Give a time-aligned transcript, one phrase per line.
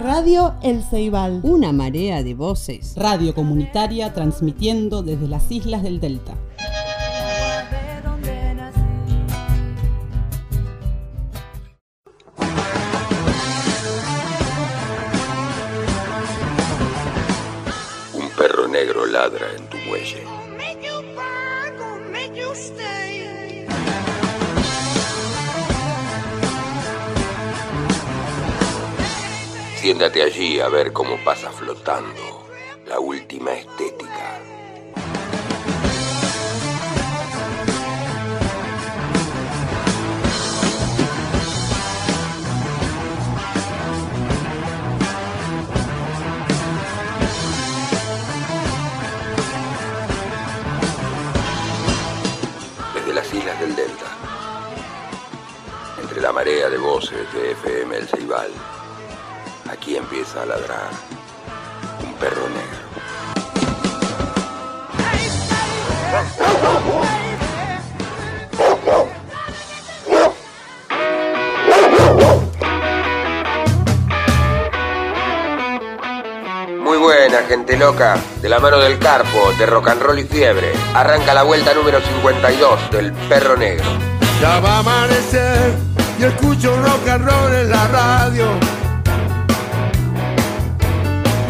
[0.00, 1.40] Radio El Ceibal.
[1.44, 2.94] Una marea de voces.
[2.96, 6.34] Radio comunitaria transmitiendo desde las islas del Delta.
[18.14, 19.63] Un perro negro ladra en
[29.96, 32.48] Siéntate allí a ver cómo pasa flotando
[32.84, 34.40] la última estética.
[52.94, 54.06] Desde las islas del Delta,
[56.02, 58.50] entre la marea de voces de FM El Ceibal,
[59.84, 60.88] aquí empieza a ladrar
[62.02, 62.84] un perro negro.
[76.78, 78.16] Muy buena, gente loca.
[78.40, 80.72] De la mano del Carpo, de rock and roll y fiebre.
[80.94, 83.84] Arranca la vuelta número 52 del Perro Negro.
[84.40, 85.74] Ya va a amanecer
[86.18, 88.73] y escucho rock and roll en la radio.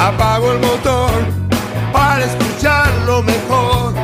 [0.04, 1.10] Apago el motor
[1.90, 3.94] para escucharlo mejor.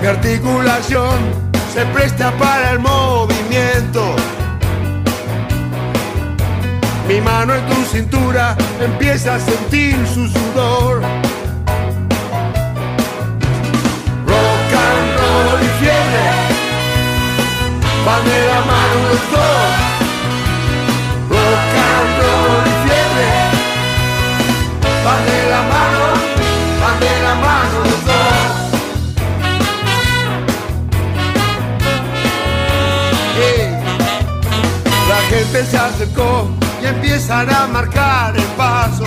[0.00, 1.16] Mi articulación
[1.74, 4.14] se presta para el movimiento.
[7.08, 11.02] Mi mano en tu cintura empieza a sentir su sudor.
[14.26, 16.24] Rock and roll y fiebre
[18.06, 19.72] van de la mano los dos.
[21.30, 22.71] Rock and roll
[25.04, 26.04] van la mano,
[26.82, 28.62] van la mano los dos.
[33.36, 33.62] Hey,
[35.08, 36.48] La gente se acercó
[36.82, 39.06] y empiezan a marcar el paso.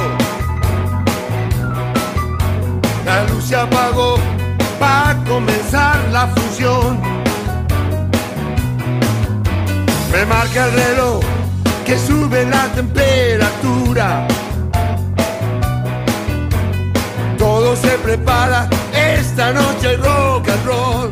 [3.06, 4.18] La luz se apagó
[4.80, 7.00] para comenzar la función.
[10.12, 11.20] Me marca el reloj
[11.86, 14.28] que sube la temperatura.
[17.66, 21.12] Todo se prepara, esta noche hay rock and roll.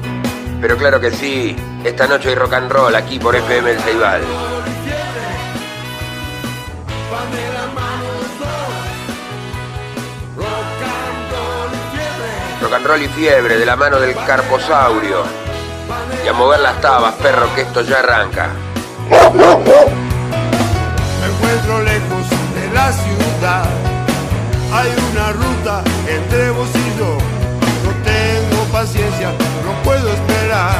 [0.61, 4.21] Pero claro que sí, esta noche hay rock and roll aquí por FM El Ceibal.
[4.83, 5.31] Fiebre.
[12.61, 15.23] Rock and roll y fiebre de la mano del carposaurio.
[16.23, 18.49] Y a mover las tabas, perro, que esto ya arranca.
[19.09, 19.43] Me
[21.31, 23.92] encuentro lejos de la ciudad.
[24.75, 27.17] Hay una ruta entre vos y yo.
[27.85, 29.29] No tengo paciencia,
[29.63, 30.75] no puedo esperar.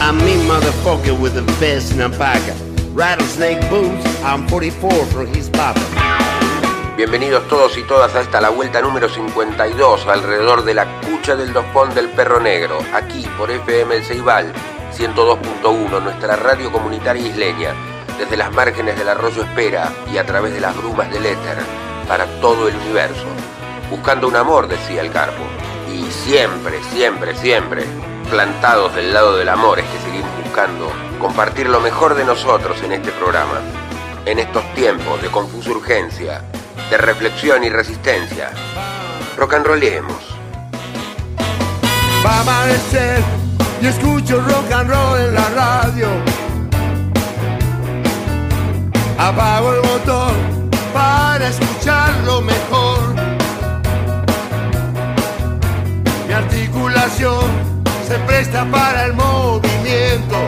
[0.00, 2.54] I'm me motherfucker with the best in a paca.
[2.94, 5.80] Rattlesnake boots, I'm 44 from his papa.
[6.96, 11.52] Bienvenidos todos y todas a esta la vuelta número 52 alrededor de la cucha del
[11.52, 14.52] Dopón del Perro Negro, aquí por FM El Ceibal
[14.96, 17.74] 102.1, nuestra radio comunitaria isleña,
[18.16, 21.58] desde las márgenes del arroyo Espera y a través de las brumas del éter,
[22.08, 23.26] para todo el universo.
[23.90, 25.44] Buscando un amor, decía el Carpo.
[25.92, 27.84] Y siempre, siempre, siempre,
[28.30, 32.92] plantados del lado del amor es que seguimos buscando compartir lo mejor de nosotros en
[32.92, 33.60] este programa.
[34.26, 36.42] En estos tiempos de confusa urgencia,
[36.90, 38.50] de reflexión y resistencia,
[39.36, 40.36] rock and rollemos.
[42.24, 43.22] Va a amanecer
[43.82, 46.08] y escucho rock and roll en la radio.
[49.18, 50.63] Apago el motor
[50.94, 53.14] para escucharlo mejor.
[56.28, 57.44] Mi articulación
[58.06, 60.38] se presta para el movimiento.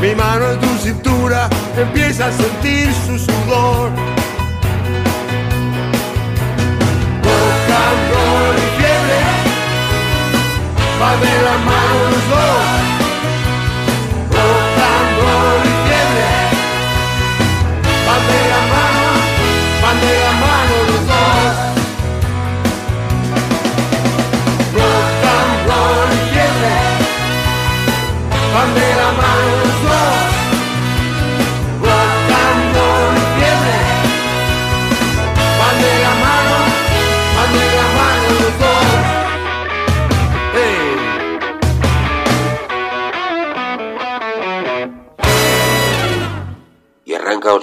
[0.00, 3.90] Mi mano en tu cintura empieza a sentir su sudor.
[7.24, 9.20] Rock and y fiebre
[11.00, 11.10] va
[11.46, 12.77] la mano.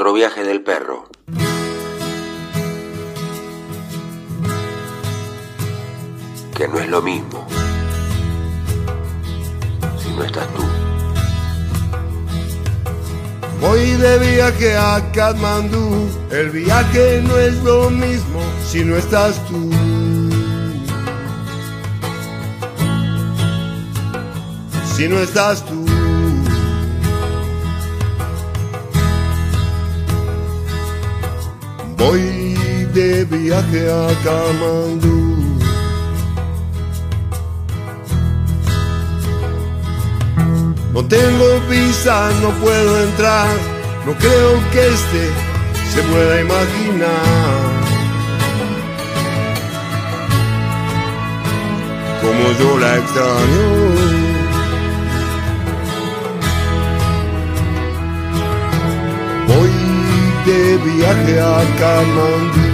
[0.05, 1.09] Otro viaje del perro.
[6.55, 7.47] Que no es lo mismo
[9.97, 10.63] si no estás tú.
[13.61, 19.71] Voy de viaje a Katmandú, el viaje no es lo mismo si no estás tú.
[24.95, 25.84] Si no estás tú.
[32.05, 32.53] Voy
[32.93, 35.17] de viaje a Katmandú.
[40.93, 43.47] No tengo visa, no puedo entrar,
[44.05, 45.23] no creo que este
[45.93, 47.09] se pueda imaginar.
[52.21, 54.24] Como yo la extraño.
[60.45, 62.64] De viaje a Kamandú.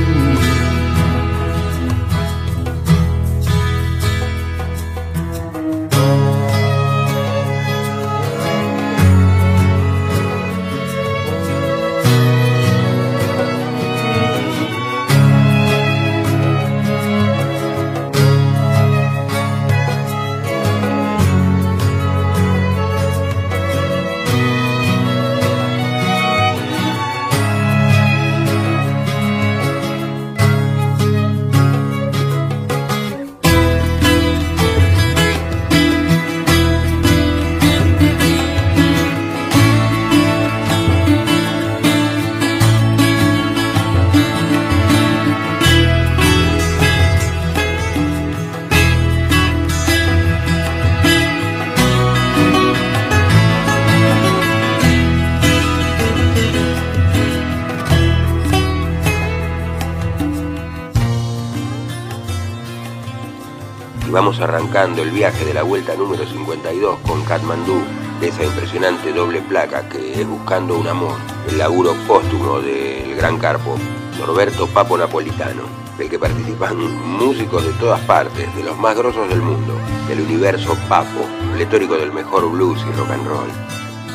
[64.43, 67.81] Arrancando el viaje de la vuelta número 52 con Katmandú,
[68.19, 71.17] de esa impresionante doble placa que es Buscando un Amor,
[71.49, 73.77] el laburo póstumo del gran carpo
[74.19, 75.63] Norberto Papo Napolitano,
[75.97, 76.77] del que participan
[77.17, 79.73] músicos de todas partes, de los más grosos del mundo,
[80.07, 83.49] del universo Papo, pletórico del mejor blues y rock and roll.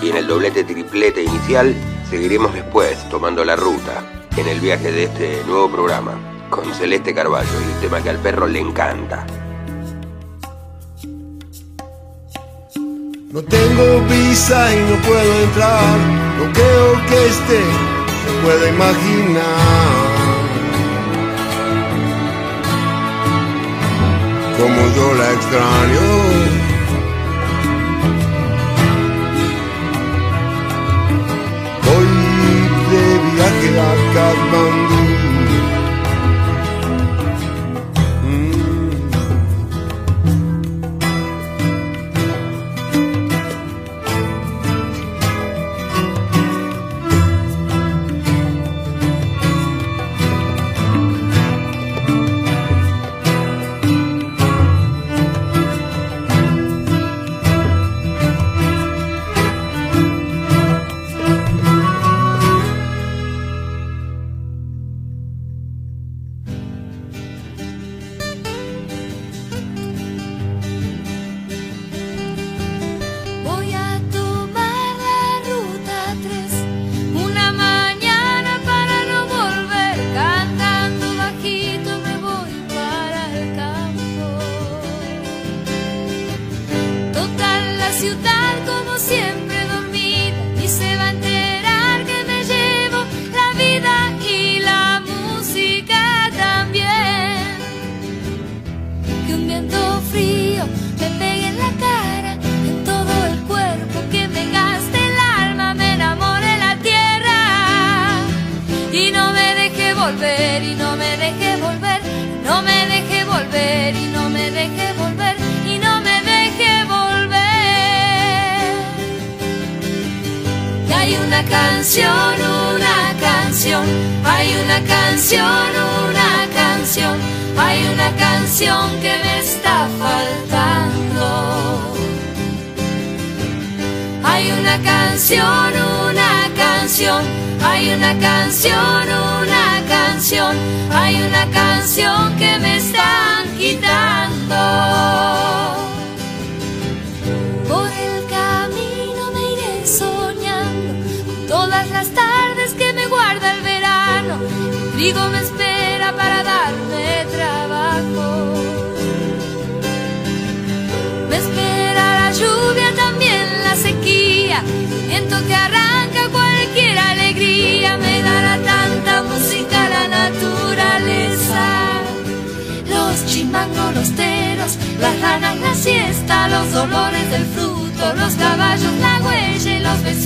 [0.03, 1.75] Y en el doblete triplete inicial
[2.09, 4.03] seguiremos después tomando la ruta
[4.37, 6.13] en el viaje de este nuevo programa
[6.51, 9.27] con Celeste Carballo y un tema que al perro le encanta.
[13.37, 15.99] No tengo visa y no puedo entrar,
[16.39, 17.59] no creo que este
[18.23, 19.43] se pueda imaginar.
[24.59, 26.07] Como yo la extraño.
[31.85, 32.09] Voy
[32.91, 33.05] de
[33.35, 35.36] viaje a Katmandú.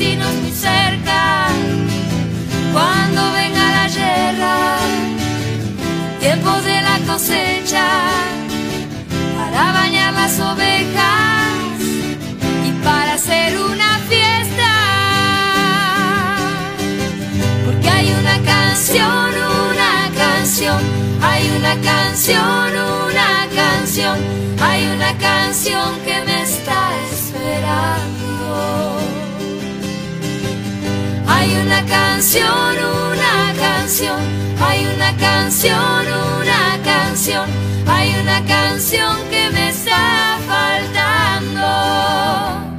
[0.00, 1.48] Vecinos muy cerca.
[2.72, 4.78] Cuando venga la guerra,
[6.18, 7.86] tiempo de la cosecha,
[9.36, 11.80] para bañar las ovejas
[12.66, 14.72] y para hacer una fiesta.
[17.66, 19.30] Porque hay una canción,
[19.70, 20.82] una canción,
[21.20, 22.72] hay una canción,
[23.06, 24.18] una canción,
[24.62, 26.80] hay una canción que me está
[27.12, 28.99] esperando.
[31.50, 32.76] Hay una canción,
[33.10, 34.20] una canción,
[34.60, 36.06] hay una canción,
[36.40, 37.50] una canción,
[37.88, 41.66] hay una canción que me está faltando.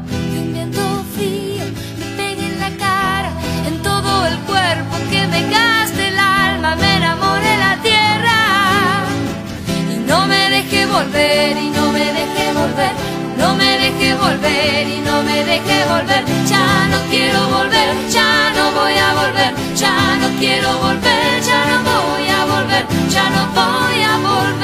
[0.09, 1.65] Y un viento frío
[1.99, 3.31] me pega en la cara,
[3.67, 8.39] en todo el cuerpo que me gaste el alma, me enamore la tierra.
[9.93, 12.93] Y no me deje volver, y no me deje volver,
[13.91, 16.23] deje volver, y no me deje volver.
[16.45, 21.83] Ya no quiero volver, ya no voy a volver, ya no quiero volver, ya no
[21.83, 24.61] voy a volver, ya no voy a volver.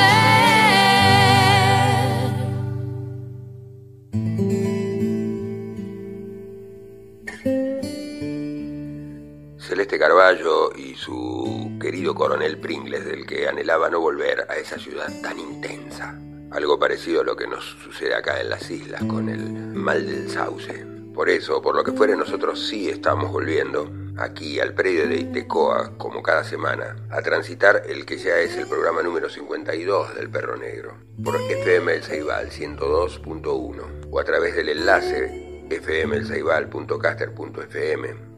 [9.60, 15.12] Celeste Carballo y su querido coronel Pringles, del que anhelaba no volver a esa ciudad
[15.22, 16.18] tan intensa.
[16.52, 20.30] Algo parecido a lo que nos sucede acá en las islas con el mal del
[20.30, 20.86] sauce.
[21.14, 25.98] Por eso, por lo que fuere, nosotros sí estamos volviendo aquí al predio de Itecoa,
[25.98, 30.58] como cada semana, a transitar el que ya es el programa número 52 del Perro
[30.58, 38.38] Negro, por FM El Ceibal 102.1 o a través del enlace fmelceibal.caster.fm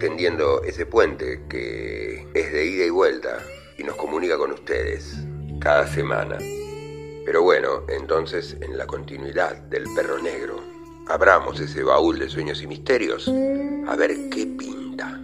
[0.00, 3.38] tendiendo ese puente que es de ida y vuelta
[3.78, 5.14] y nos comunica con ustedes
[5.60, 6.38] cada semana.
[7.24, 10.60] Pero bueno, entonces en la continuidad del perro negro,
[11.06, 13.28] abramos ese baúl de sueños y misterios
[13.86, 15.18] a ver qué pinta.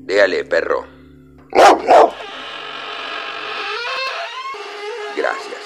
[0.00, 0.84] Véale, perro.
[5.16, 5.60] Gracias.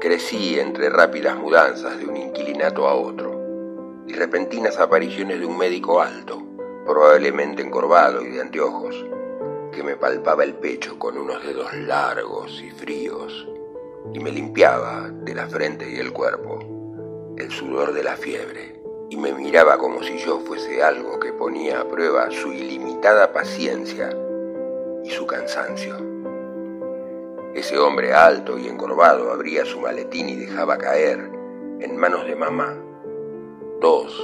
[0.00, 3.40] Crecí entre rápidas mudanzas de un inquilinato a otro
[4.08, 6.42] y repentinas apariciones de un médico alto,
[6.84, 9.06] probablemente encorvado y de anteojos,
[9.72, 13.48] que me palpaba el pecho con unos dedos largos y fríos
[14.12, 16.58] y me limpiaba de la frente y el cuerpo
[17.36, 21.80] el sudor de la fiebre y me miraba como si yo fuese algo que ponía
[21.80, 24.10] a prueba su ilimitada paciencia
[25.04, 25.96] y su cansancio.
[27.54, 31.30] Ese hombre alto y encorvado abría su maletín y dejaba caer,
[31.80, 32.74] en manos de mamá,
[33.80, 34.18] dos,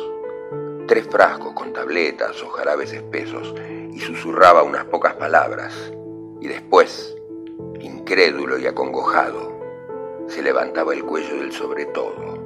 [0.88, 3.54] tres frascos con tabletas o jarabes espesos
[3.92, 5.92] y susurraba unas pocas palabras.
[6.40, 7.14] Y después,
[7.78, 9.52] incrédulo y acongojado,
[10.26, 12.38] se levantaba el cuello del sobre todo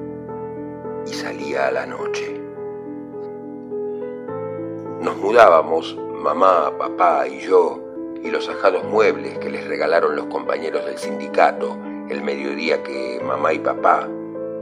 [1.06, 2.40] y salía a la noche.
[5.00, 7.80] Nos mudábamos, mamá, papá y yo,
[8.22, 13.52] y los ajados muebles que les regalaron los compañeros del sindicato el mediodía que mamá
[13.52, 14.08] y papá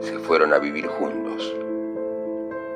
[0.00, 1.29] se fueron a vivir juntos.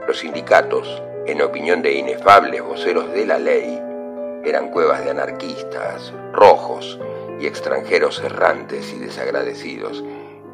[0.06, 3.80] Los sindicatos, en opinión de inefables voceros de la ley,
[4.44, 6.98] eran cuevas de anarquistas, rojos
[7.40, 10.04] y extranjeros errantes y desagradecidos,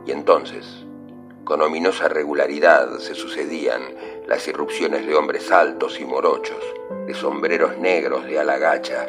[0.07, 0.87] y entonces,
[1.45, 3.83] con ominosa regularidad se sucedían
[4.29, 6.63] las irrupciones de hombres altos y morochos,
[7.09, 9.09] de sombreros negros de ala gacha,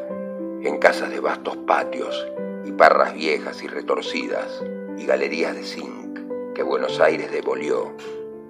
[0.63, 2.27] en casas de vastos patios
[2.65, 4.63] y parras viejas y retorcidas
[4.97, 6.19] y galerías de zinc
[6.55, 7.93] que Buenos Aires devolió,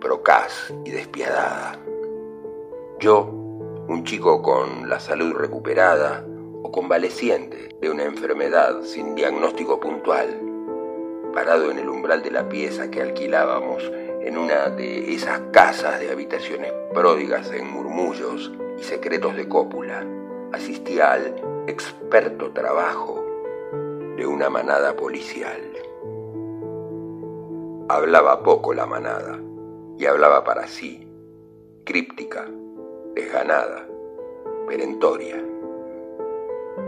[0.01, 1.79] procaz y despiadada.
[2.99, 3.23] Yo,
[3.87, 6.25] un chico con la salud recuperada
[6.63, 10.41] o convaleciente de una enfermedad sin diagnóstico puntual,
[11.33, 13.89] parado en el umbral de la pieza que alquilábamos
[14.21, 20.03] en una de esas casas de habitaciones pródigas en murmullos y secretos de cópula,
[20.51, 21.35] asistía al
[21.67, 23.23] experto trabajo
[24.17, 25.61] de una manada policial.
[27.87, 29.39] Hablaba poco la manada
[30.01, 31.07] y hablaba para sí,
[31.85, 32.47] críptica,
[33.13, 33.85] desganada,
[34.67, 35.39] perentoria.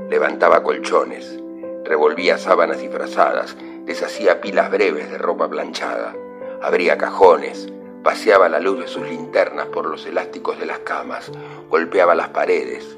[0.09, 1.39] Levantaba colchones,
[1.83, 3.55] revolvía sábanas disfrazadas,
[3.85, 6.15] deshacía pilas breves de ropa planchada,
[6.63, 7.71] abría cajones,
[8.03, 11.31] Paseaba la luz de sus linternas por los elásticos de las camas,
[11.69, 12.97] golpeaba las paredes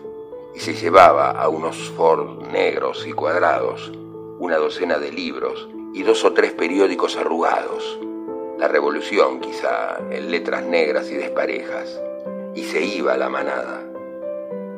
[0.55, 3.91] y se llevaba a unos Ford negros y cuadrados
[4.39, 7.99] una docena de libros y dos o tres periódicos arrugados.
[8.57, 11.99] La revolución, quizá, en letras negras y desparejas.
[12.53, 13.81] Y se iba la manada,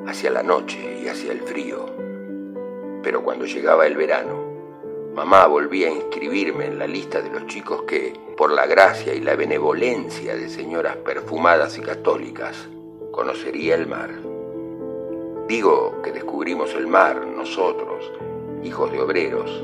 [0.08, 1.86] hacia la noche y hacia el frío.
[3.04, 4.34] Pero cuando llegaba el verano,
[5.14, 9.20] mamá volvía a inscribirme en la lista de los chicos que, por la gracia y
[9.20, 12.68] la benevolencia de señoras perfumadas y católicas,
[13.12, 14.10] conocería el mar.
[15.48, 18.12] Digo que descubrimos el mar nosotros,
[18.64, 19.64] hijos de obreros,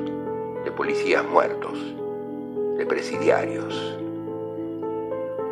[0.64, 1.80] de policías muertos,
[2.78, 4.03] de presidiarios.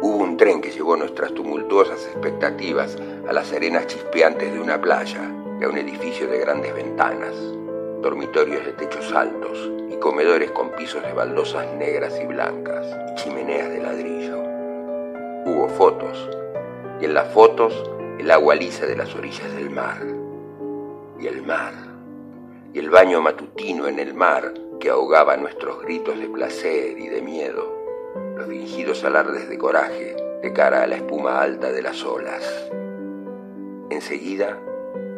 [0.01, 5.21] Hubo un tren que llevó nuestras tumultuosas expectativas a las arenas chispeantes de una playa
[5.63, 7.35] a un edificio de grandes ventanas,
[8.01, 13.79] dormitorios de techos altos y comedores con pisos de baldosas negras y blancas chimeneas de
[13.79, 14.39] ladrillo.
[15.45, 16.29] Hubo fotos
[16.99, 20.01] y en las fotos el agua lisa de las orillas del mar
[21.19, 21.73] y el mar
[22.73, 27.21] y el baño matutino en el mar que ahogaba nuestros gritos de placer y de
[27.21, 27.80] miedo,
[28.41, 32.43] los fingidos alardes de coraje de cara a la espuma alta de las olas.
[33.91, 34.57] Enseguida,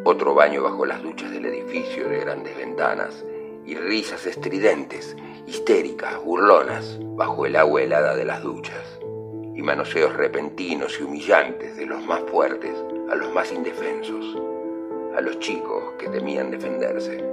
[0.04, 3.24] otro baño bajo las duchas del edificio de grandes ventanas
[3.64, 5.16] y risas estridentes,
[5.46, 9.00] histéricas, burlonas, bajo el agua helada de las duchas,
[9.54, 12.74] y manoseos repentinos y humillantes de los más fuertes
[13.10, 14.36] a los más indefensos,
[15.16, 17.24] a los chicos que temían defenderse.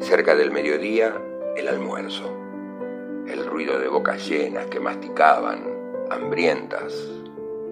[0.00, 1.14] Cerca del mediodía,
[1.56, 2.45] el almuerzo.
[3.28, 5.64] El ruido de bocas llenas que masticaban,
[6.10, 6.94] hambrientas,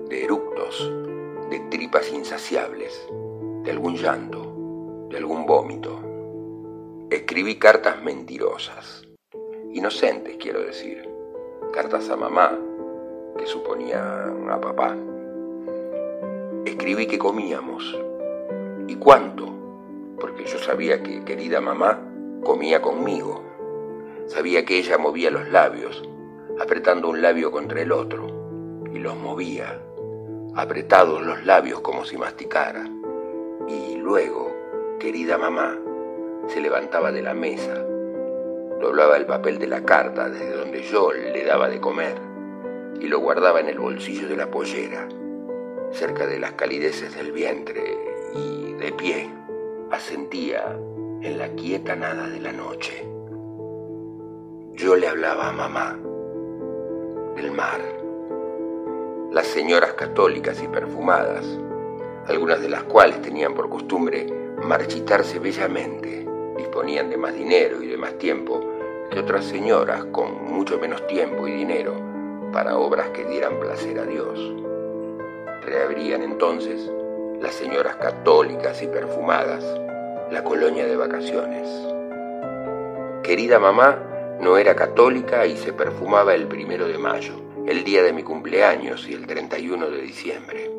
[0.09, 0.93] de eructos,
[1.51, 3.07] de tripas insaciables,
[3.63, 6.01] de algún llanto, de algún vómito.
[7.11, 9.07] Escribí cartas mentirosas,
[9.73, 11.09] inocentes quiero decir,
[11.73, 12.59] cartas a mamá,
[13.39, 14.97] que suponía a papá.
[16.65, 17.97] Escribí que comíamos,
[18.89, 19.47] y cuánto,
[20.19, 22.01] porque yo sabía que querida mamá
[22.43, 23.54] comía conmigo.
[24.27, 26.03] Sabía que ella movía los labios,
[26.59, 28.27] apretando un labio contra el otro,
[28.93, 29.81] y los movía,
[30.55, 32.89] apretados los labios como si masticara.
[33.69, 34.51] Y luego,
[34.99, 35.79] querida mamá,
[36.49, 37.75] se levantaba de la mesa,
[38.81, 42.17] doblaba el papel de la carta desde donde yo le daba de comer
[43.01, 45.09] y lo guardaba en el bolsillo de la pollera,
[45.91, 47.97] cerca de las calideces del vientre
[48.35, 49.31] y de pie,
[49.91, 50.65] asentía
[51.21, 53.14] en la quieta nada de la noche.
[54.77, 55.97] Yo le hablaba a mamá
[57.37, 57.81] del mar.
[59.31, 61.47] Las señoras católicas y perfumadas,
[62.27, 64.27] algunas de las cuales tenían por costumbre
[64.61, 68.61] marchitarse bellamente, disponían de más dinero y de más tiempo
[69.13, 71.95] que otras señoras con mucho menos tiempo y dinero
[72.53, 74.41] para obras que dieran placer a Dios.
[75.65, 76.91] Reabrían entonces
[77.41, 79.65] las señoras católicas y perfumadas
[80.33, 81.69] la colonia de vacaciones.
[83.23, 84.11] Querida mamá
[84.41, 87.35] no era católica y se perfumaba el primero de mayo,
[87.67, 90.71] el día de mi cumpleaños y el 31 de diciembre.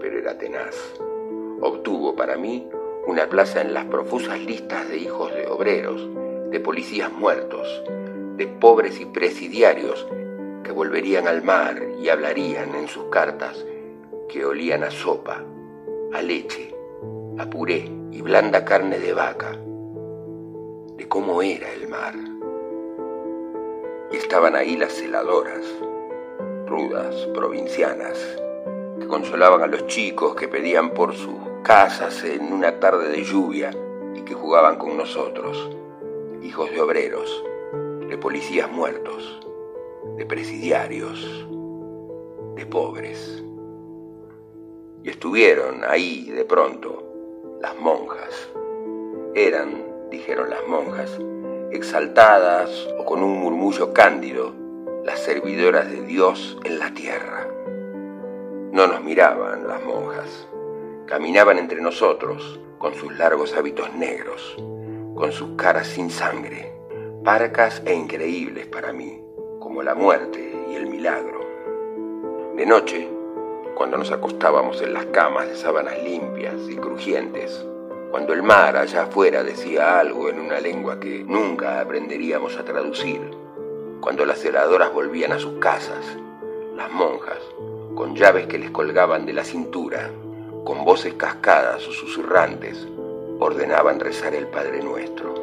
[0.00, 0.76] Pero era tenaz.
[1.60, 2.66] Obtuvo para mí
[3.06, 6.08] una plaza en las profusas listas de hijos de obreros,
[6.50, 7.82] de policías muertos,
[8.36, 10.06] de pobres y presidiarios
[10.62, 13.64] que volverían al mar y hablarían en sus cartas
[14.28, 15.44] que olían a sopa,
[16.12, 16.74] a leche,
[17.38, 19.52] a puré y blanda carne de vaca,
[20.96, 22.33] de cómo era el mar.
[24.10, 25.64] Y estaban ahí las celadoras,
[26.66, 28.18] rudas, provincianas,
[28.98, 33.70] que consolaban a los chicos que pedían por sus casas en una tarde de lluvia
[34.14, 35.70] y que jugaban con nosotros,
[36.42, 37.44] hijos de obreros,
[38.08, 39.40] de policías muertos,
[40.16, 41.46] de presidiarios,
[42.54, 43.42] de pobres.
[45.02, 47.02] Y estuvieron ahí de pronto,
[47.60, 48.50] las monjas.
[49.34, 51.18] Eran, dijeron las monjas,
[51.74, 54.54] exaltadas o con un murmullo cándido,
[55.04, 57.48] las servidoras de Dios en la tierra.
[58.72, 60.48] No nos miraban las monjas,
[61.06, 64.56] caminaban entre nosotros con sus largos hábitos negros,
[65.14, 66.72] con sus caras sin sangre,
[67.24, 69.20] parcas e increíbles para mí,
[69.58, 71.40] como la muerte y el milagro.
[72.56, 73.08] De noche,
[73.74, 77.66] cuando nos acostábamos en las camas de sábanas limpias y crujientes,
[78.14, 83.20] cuando el mar allá afuera decía algo en una lengua que nunca aprenderíamos a traducir,
[84.00, 86.16] cuando las celadoras volvían a sus casas,
[86.76, 87.40] las monjas,
[87.96, 90.12] con llaves que les colgaban de la cintura,
[90.64, 92.86] con voces cascadas o susurrantes,
[93.40, 95.34] ordenaban rezar el Padre Nuestro.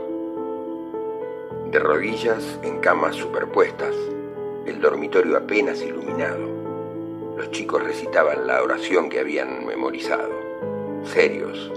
[1.69, 3.93] De rodillas en camas superpuestas,
[4.65, 6.47] el dormitorio apenas iluminado.
[7.35, 10.31] Los chicos recitaban la oración que habían memorizado,
[11.03, 11.69] serios,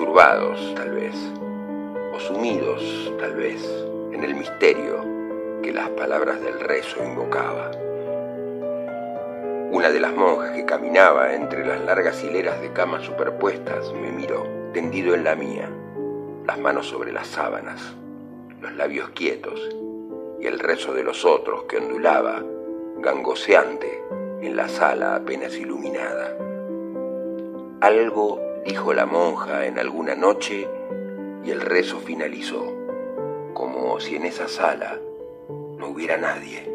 [0.00, 1.14] turbados tal vez,
[2.14, 3.62] o sumidos tal vez
[4.12, 5.04] en el misterio
[5.62, 7.70] que las palabras del rezo invocaba.
[9.70, 14.46] Una de las monjas que caminaba entre las largas hileras de camas superpuestas me miró,
[14.72, 15.68] tendido en la mía,
[16.46, 17.94] las manos sobre las sábanas,
[18.58, 19.60] los labios quietos
[20.40, 22.42] y el rezo de los otros que ondulaba,
[23.00, 24.02] gangoseante,
[24.40, 26.34] en la sala apenas iluminada.
[27.82, 30.68] Algo dijo la monja en alguna noche
[31.44, 32.72] y el rezo finalizó,
[33.54, 34.98] como si en esa sala
[35.78, 36.70] no hubiera nadie.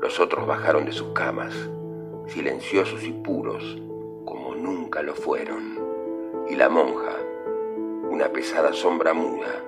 [0.00, 1.54] Los otros bajaron de sus camas
[2.26, 3.78] silenciosos y puros
[4.24, 5.78] como nunca lo fueron.
[6.48, 7.16] Y la monja,
[8.10, 9.62] una pesada sombra muda,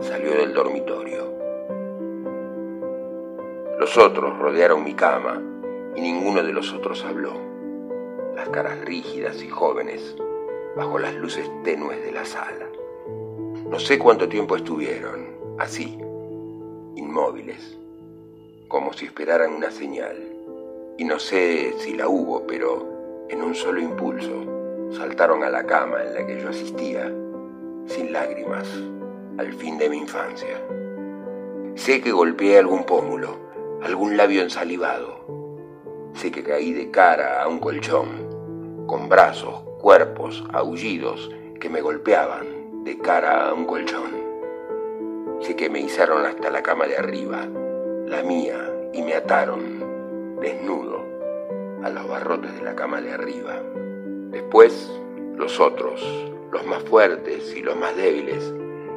[0.00, 1.32] salió del dormitorio.
[3.78, 5.40] Los otros rodearon mi cama
[5.96, 7.32] y ninguno de los otros habló.
[8.34, 10.16] Las caras rígidas y jóvenes
[10.76, 12.68] bajo las luces tenues de la sala.
[13.68, 15.26] No sé cuánto tiempo estuvieron,
[15.58, 15.98] así,
[16.96, 17.78] inmóviles,
[18.68, 20.16] como si esperaran una señal
[20.96, 26.02] y no sé si la hubo, pero en un solo impulso saltaron a la cama
[26.02, 27.12] en la que yo asistía,
[27.86, 28.68] sin lágrimas,
[29.38, 30.60] al fin de mi infancia.
[31.74, 33.36] Sé que golpeé algún pómulo,
[33.82, 35.24] algún labio ensalivado.
[36.14, 42.84] Sé que caí de cara a un colchón, con brazos, cuerpos, aullidos que me golpeaban
[42.84, 44.12] de cara a un colchón.
[45.42, 47.46] Sé que me hicieron hasta la cama de arriba,
[48.06, 51.04] la mía, y me ataron desnudo
[51.82, 53.60] a los barrotes de la cama de arriba.
[54.30, 54.90] Después,
[55.36, 56.02] los otros,
[56.50, 58.54] los más fuertes y los más débiles,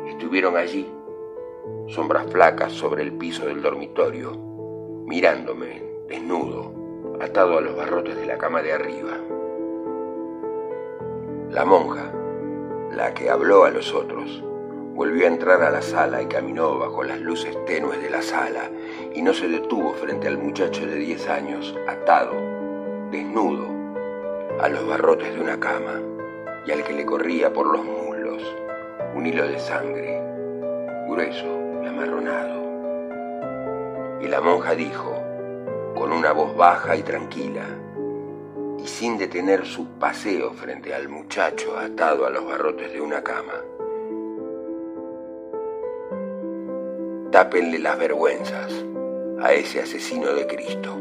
[0.08, 0.90] estuvieron allí,
[1.88, 4.38] sombras flacas sobre el piso del dormitorio,
[5.06, 6.72] mirándome, desnudo,
[7.20, 9.20] atado a los barrotes de la cama de arriba.
[11.50, 12.12] La monja,
[12.92, 14.44] la que habló a los otros,
[14.94, 18.70] volvió a entrar a la sala y caminó bajo las luces tenues de la sala
[19.14, 22.34] y no se detuvo frente al muchacho de diez años, atado,
[23.12, 23.66] desnudo,
[24.60, 26.02] a los barrotes de una cama
[26.66, 28.44] y al que le corría por los muslos
[29.16, 30.22] un hilo de sangre,
[31.08, 31.48] grueso
[31.82, 32.58] y amarronado.
[34.20, 35.16] Y la monja dijo,
[35.96, 37.64] con una voz baja y tranquila,
[38.88, 43.54] sin detener su paseo frente al muchacho atado a los barrotes de una cama,
[47.32, 48.74] tápenle las vergüenzas
[49.42, 50.96] a ese asesino de Cristo.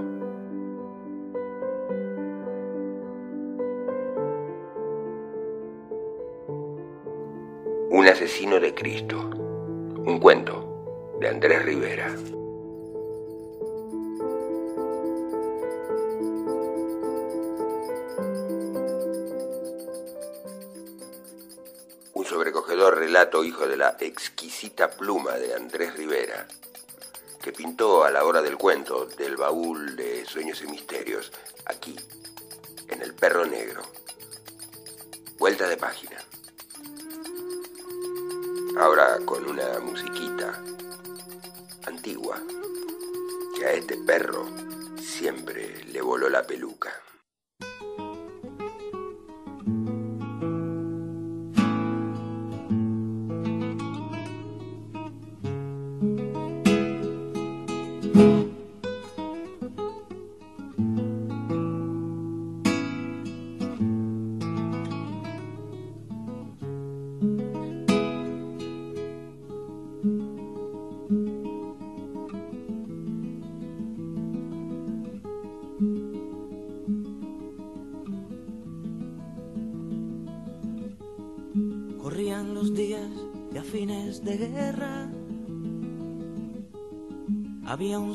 [7.90, 9.30] Un asesino de Cristo.
[10.04, 12.14] Un cuento de Andrés Rivera.
[22.26, 26.48] Sobrecogedor relato hijo de la exquisita pluma de Andrés Rivera,
[27.40, 31.32] que pintó a la hora del cuento del baúl de sueños y misterios,
[31.66, 31.96] aquí,
[32.88, 33.82] en el perro negro.
[35.38, 36.16] Vuelta de página.
[38.78, 40.60] Ahora con una musiquita
[41.86, 42.42] antigua,
[43.56, 44.46] que a este perro
[45.00, 46.92] siempre le voló la peluca.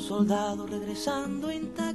[0.02, 1.91] Soldado regresando intacto,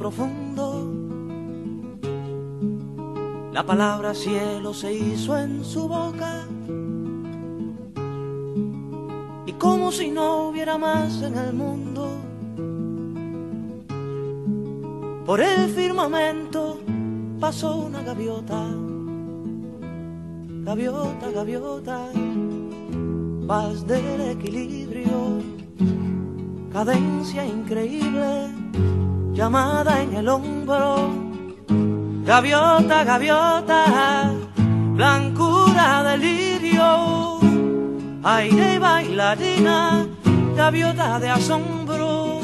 [0.00, 0.66] profundo.
[3.52, 6.46] La palabra cielo se hizo en su boca.
[9.44, 12.08] Y como si no hubiera más en el mundo,
[15.26, 16.80] Por el firmamento
[17.38, 18.62] pasó una gaviota.
[20.66, 22.08] Gaviota, gaviota,
[23.46, 25.40] paz del equilibrio,
[26.72, 28.59] cadencia increíble,
[29.40, 31.08] llamada en el hombro.
[32.26, 34.34] Gaviota, gaviota,
[34.98, 37.40] blancura delirio,
[38.22, 40.06] aire y bailarina,
[40.54, 42.40] gaviota de asombro.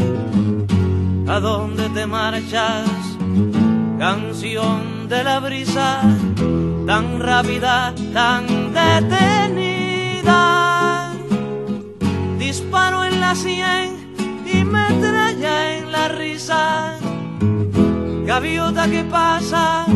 [1.28, 2.88] ¿A dónde te marchas?
[3.98, 6.00] Canción de la brisa,
[6.87, 10.40] tan rápida, tan detenida.
[12.38, 13.95] Disparo en la sien
[14.46, 16.96] y metralla en la risa.
[18.24, 19.87] Gaviota que pasa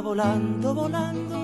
[0.00, 1.36] volando, volando.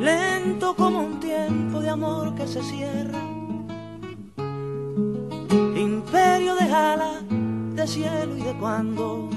[0.00, 3.20] Lento como un tiempo de amor que se cierra.
[5.76, 7.22] Imperio de ala,
[7.74, 9.28] de cielo y de cuando.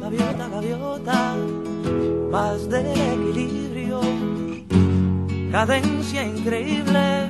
[0.00, 1.36] Gaviota, gaviota,
[2.30, 4.00] paz del equilibrio
[5.52, 7.28] cadencia increíble,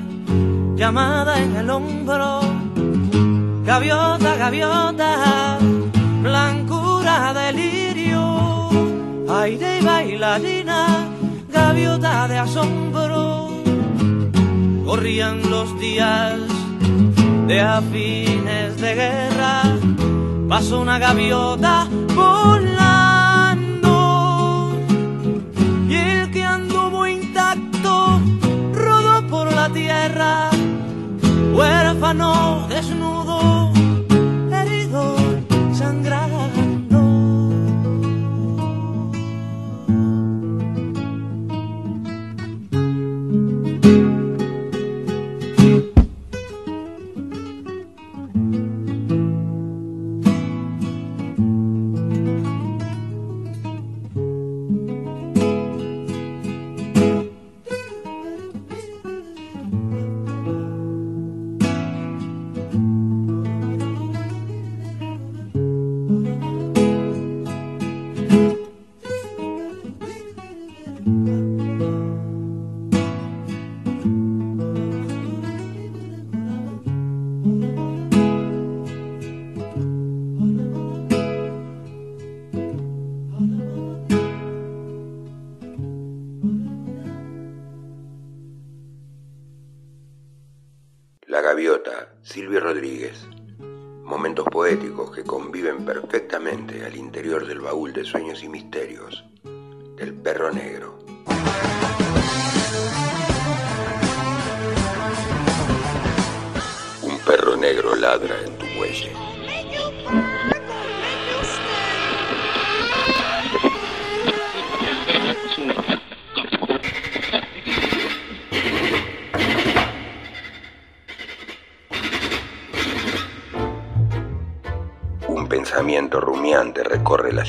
[0.75, 2.39] llamada en el hombro.
[3.65, 5.59] Gaviota, gaviota,
[7.33, 8.69] delirio,
[9.29, 10.79] aire y bailarina,
[11.49, 13.49] gaviota de asombro.
[14.85, 16.39] Corrían los días
[17.47, 19.61] de a fines de guerra,
[20.49, 23.95] pasó una gaviota volando.
[25.89, 28.19] Y el que anduvo intacto
[28.73, 30.49] rodó por la tierra,
[31.53, 33.22] huérfano, desnudo,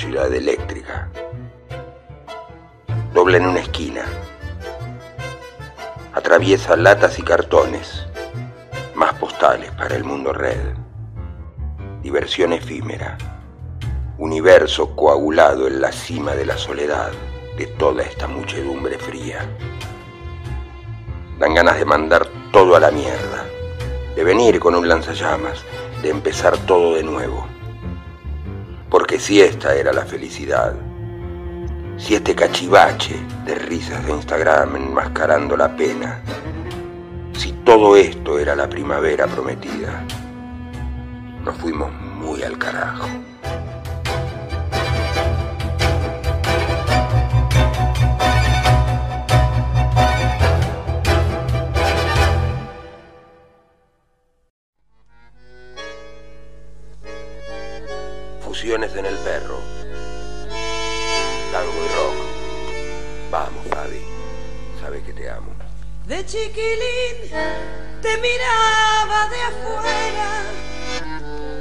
[0.04, 1.08] ciudad eléctrica.
[3.14, 4.04] Dobla en una esquina.
[6.12, 8.04] Atraviesa latas y cartones.
[8.94, 10.74] Más postales para el mundo red.
[12.02, 13.16] Diversión efímera.
[14.18, 17.10] Universo coagulado en la cima de la soledad
[17.56, 19.48] de toda esta muchedumbre fría.
[21.38, 23.46] Dan ganas de mandar todo a la mierda.
[24.14, 25.64] De venir con un lanzallamas.
[26.02, 27.53] De empezar todo de nuevo.
[28.94, 30.72] Porque si esta era la felicidad,
[31.96, 36.20] si este cachivache de risas de Instagram enmascarando la pena,
[37.36, 40.04] si todo esto era la primavera prometida,
[41.44, 43.08] nos fuimos muy al carajo.
[66.34, 67.16] Chiquilín
[68.02, 70.30] te miraba de afuera,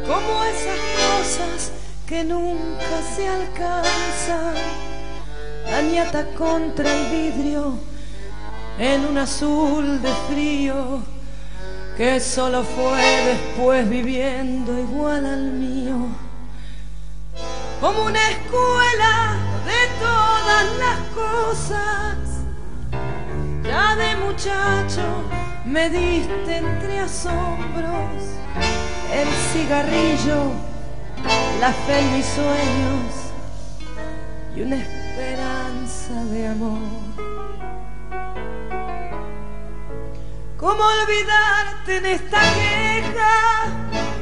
[0.08, 1.72] como esas cosas
[2.08, 4.56] que nunca se alcanzan.
[5.70, 7.78] La contra el vidrio
[8.80, 11.04] en un azul de frío
[11.96, 15.98] que solo fue después viviendo igual al mío.
[17.80, 22.23] Como una escuela de todas las cosas.
[23.74, 25.02] Ya de muchacho
[25.66, 28.22] me diste entre asombros
[29.12, 30.52] el cigarrillo,
[31.60, 33.10] la fe en mis sueños
[34.56, 36.78] y una esperanza de amor.
[40.56, 43.64] ¿Cómo olvidarte en esta queja,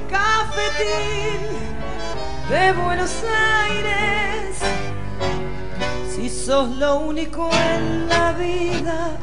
[0.09, 1.41] cafetín
[2.49, 3.21] de Buenos
[3.65, 4.30] Aires?
[6.15, 9.17] Si sos lo único en la vida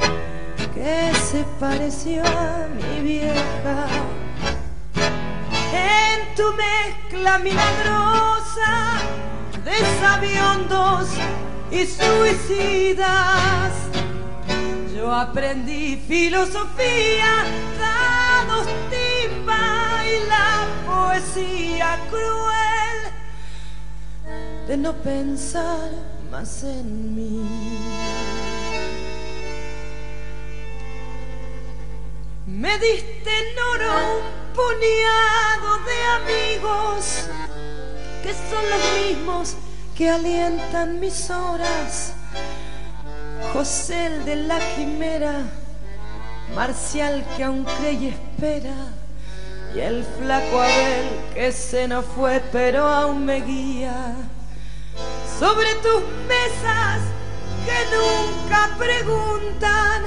[0.74, 3.86] que se pareció a mi vieja.
[5.72, 9.00] En tu mezcla milagrosa
[9.64, 11.08] de sabiondos
[11.70, 13.72] y suicidas,
[14.96, 17.44] yo aprendí filosofía,
[17.78, 22.98] dados timba y la poesía cruel
[24.66, 25.90] de no pensar
[26.30, 27.48] más en mí.
[32.46, 37.28] Me diste en oro un puñado de amigos
[38.22, 39.54] que son los mismos
[39.96, 42.14] que alientan mis horas.
[43.52, 45.42] José el de la quimera,
[46.54, 48.74] Marcial que aún cree y espera,
[49.74, 54.14] y el flaco Abel que se nos fue pero aún me guía.
[55.38, 57.00] Sobre tus mesas
[57.64, 60.02] que nunca preguntan,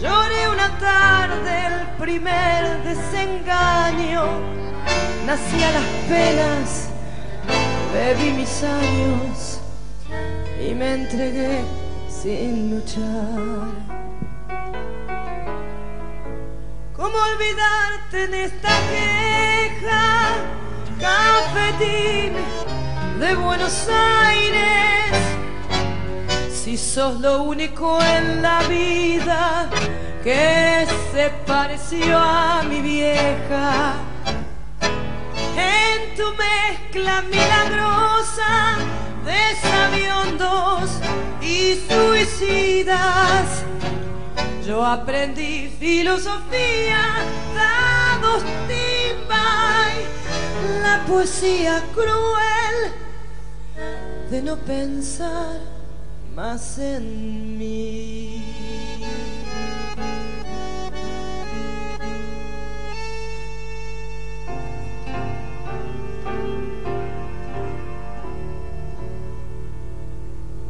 [0.00, 4.24] Lloré una tarde el primer desengaño,
[5.26, 6.88] nací a las penas,
[7.92, 9.60] bebí mis años
[10.60, 11.60] y me entregué
[12.08, 13.68] sin luchar.
[16.96, 20.34] ¿Cómo olvidarte en esta queja,
[20.98, 22.32] cafetín
[23.22, 25.14] de Buenos Aires?
[26.52, 29.70] Si sos lo único en la vida
[30.24, 33.94] que se pareció a mi vieja.
[35.56, 38.78] En tu mezcla milagrosa
[39.24, 40.90] de sabiondos
[41.40, 43.62] y suicidas,
[44.66, 47.02] yo aprendí filosofía,
[47.54, 53.11] dados timba y la poesía cruel
[54.30, 55.60] de no pensar
[56.34, 58.42] más en mí.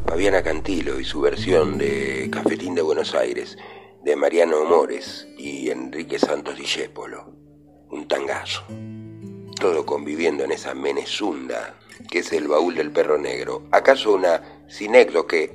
[0.06, 3.56] Fabiana Cantilo y su versión de Cafetín de Buenos Aires,
[4.04, 7.32] de Mariano Mores y Enrique Santos Discépolo.
[7.90, 8.62] Un tangazo.
[9.58, 11.78] Todo conviviendo en esa menezunda
[12.10, 13.62] que es el baúl del perro negro.
[13.70, 15.52] ¿Acaso una sinécdoque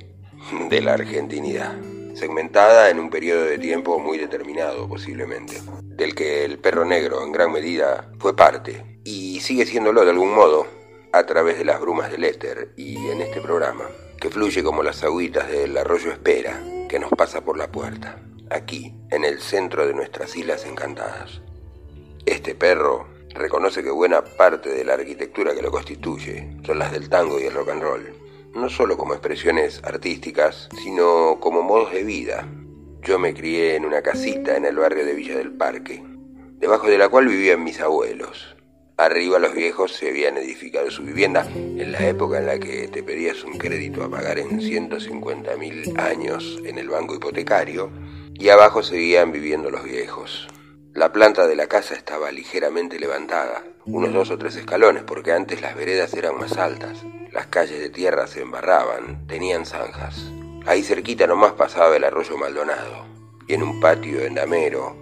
[0.68, 1.76] de la argentinidad?
[2.18, 7.32] segmentada en un periodo de tiempo muy determinado posiblemente, del que el perro negro en
[7.32, 10.66] gran medida fue parte, y sigue siéndolo de algún modo,
[11.12, 13.84] a través de las brumas del éter y en este programa,
[14.20, 18.94] que fluye como las agüitas del arroyo Espera, que nos pasa por la puerta, aquí,
[19.10, 21.40] en el centro de nuestras islas encantadas.
[22.26, 27.08] Este perro reconoce que buena parte de la arquitectura que lo constituye son las del
[27.08, 28.12] tango y el rock and roll,
[28.54, 32.48] no solo como expresiones artísticas, sino como modos de vida.
[33.02, 36.02] Yo me crié en una casita en el barrio de Villa del Parque,
[36.58, 38.56] debajo de la cual vivían mis abuelos.
[38.96, 43.04] Arriba los viejos se habían edificado su vivienda en la época en la que te
[43.04, 47.92] pedías un crédito a pagar en 150 mil años en el banco hipotecario
[48.34, 50.48] y abajo seguían viviendo los viejos.
[50.94, 55.60] La planta de la casa estaba ligeramente levantada, unos dos o tres escalones, porque antes
[55.60, 57.04] las veredas eran más altas.
[57.30, 60.32] Las calles de tierra se embarraban, tenían zanjas.
[60.66, 63.04] Ahí cerquita nomás pasaba el arroyo Maldonado,
[63.46, 64.96] y en un patio endamero,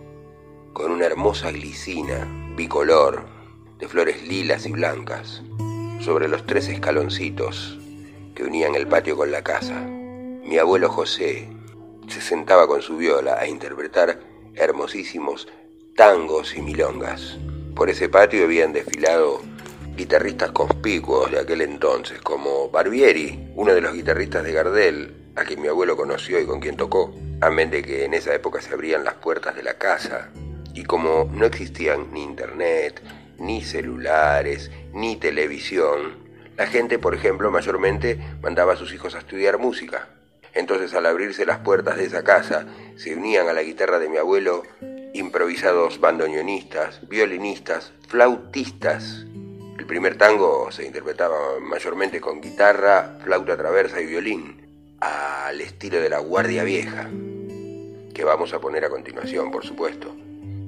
[0.72, 3.24] con una hermosa glicina, bicolor,
[3.78, 5.43] de flores lilas y blancas,
[6.01, 7.78] sobre los tres escaloncitos
[8.34, 9.80] que unían el patio con la casa.
[9.80, 11.49] Mi abuelo José
[12.09, 14.20] se sentaba con su viola a interpretar
[14.55, 15.49] hermosísimos
[15.97, 17.39] tangos y milongas.
[17.75, 19.41] Por ese patio habían desfilado
[19.97, 25.63] guitarristas conspicuos de aquel entonces, como Barbieri, uno de los guitarristas de Gardel, a quien
[25.63, 29.05] mi abuelo conoció y con quien tocó, amén de que en esa época se abrían
[29.05, 30.31] las puertas de la casa
[30.75, 33.01] Y como no existían ni internet,
[33.39, 36.27] ni celulares, ni televisión,
[36.59, 40.09] la gente, por ejemplo, mayormente mandaba a sus hijos a estudiar música.
[40.53, 42.67] Entonces, al abrirse las puertas de esa casa,
[42.97, 44.63] se unían a la guitarra de mi abuelo
[45.15, 49.27] improvisados bandoneonistas, violinistas, flautistas.
[49.79, 54.67] El primer tango se interpretaba mayormente con guitarra, flauta traversa y violín,
[55.01, 57.09] al estilo de la Guardia Vieja,
[58.15, 60.15] que vamos a poner a continuación, por supuesto,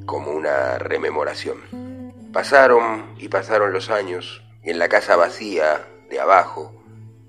[0.07, 2.13] como una rememoración.
[2.33, 6.75] Pasaron y pasaron los años, y en la casa vacía de abajo,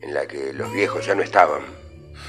[0.01, 1.61] en la que los viejos ya no estaban,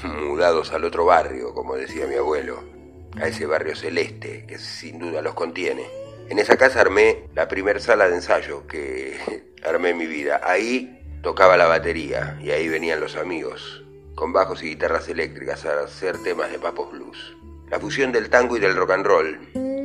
[0.03, 2.70] mudados al otro barrio, como decía mi abuelo,
[3.19, 5.85] a ese barrio celeste que sin duda los contiene.
[6.29, 9.17] En esa casa armé la primer sala de ensayo que
[9.63, 10.41] armé en mi vida.
[10.43, 13.83] Ahí tocaba la batería y ahí venían los amigos,
[14.15, 17.35] con bajos y guitarras eléctricas a hacer temas de papos blues.
[17.69, 19.39] La fusión del tango y del rock and roll,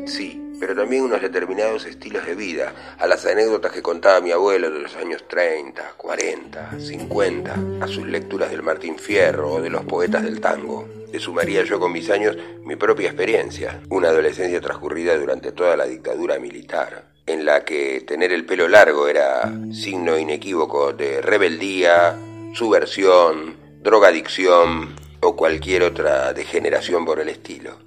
[0.06, 4.70] sí, pero también unos determinados estilos de vida, a las anécdotas que contaba mi abuelo
[4.70, 9.84] de los años 30, 40, 50, a sus lecturas del Martín Fierro o de los
[9.84, 10.88] poetas del tango.
[11.12, 15.86] Le sumaría yo con mis años mi propia experiencia, una adolescencia transcurrida durante toda la
[15.86, 22.16] dictadura militar, en la que tener el pelo largo era signo inequívoco de rebeldía,
[22.54, 27.85] subversión, drogadicción o cualquier otra degeneración por el estilo.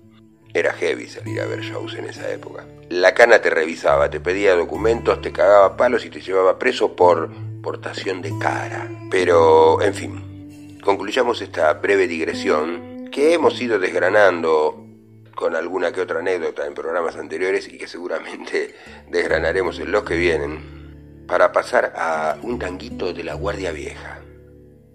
[0.54, 2.66] Era heavy salir a ver shows en esa época.
[2.90, 7.30] La cana te revisaba, te pedía documentos, te cagaba palos y te llevaba preso por
[7.62, 8.90] portación de cara.
[9.12, 14.86] Pero, en fin, concluyamos esta breve digresión que hemos ido desgranando
[15.36, 18.76] con alguna que otra anécdota en programas anteriores y que seguramente
[19.10, 24.20] desgranaremos en los que vienen, para pasar a un tanguito de la Guardia Vieja.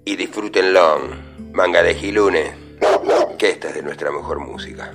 [0.05, 0.99] Y disfrútenlo,
[1.53, 2.53] manga de gilunes,
[3.39, 4.93] que esta es de nuestra mejor música.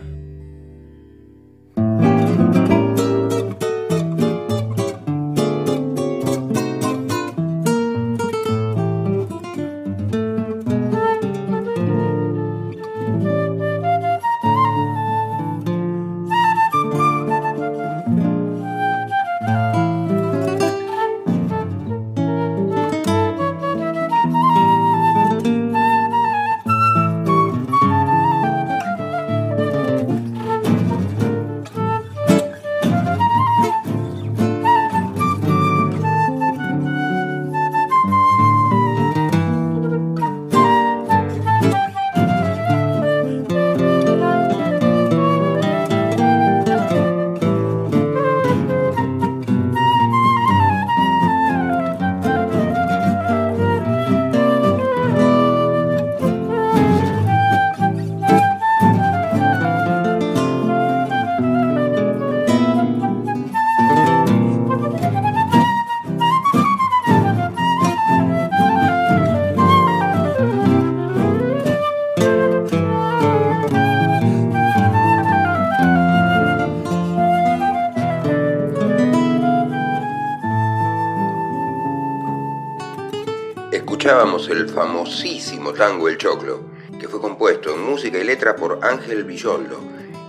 [84.53, 86.61] El famosísimo tango El Choclo,
[86.99, 89.79] que fue compuesto en música y letra por Ángel Villoldo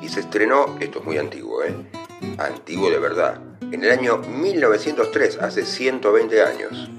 [0.02, 1.74] y se estrenó, esto es muy antiguo, ¿eh?
[2.38, 3.40] Antiguo de verdad,
[3.72, 6.90] en el año 1903, hace 120 años.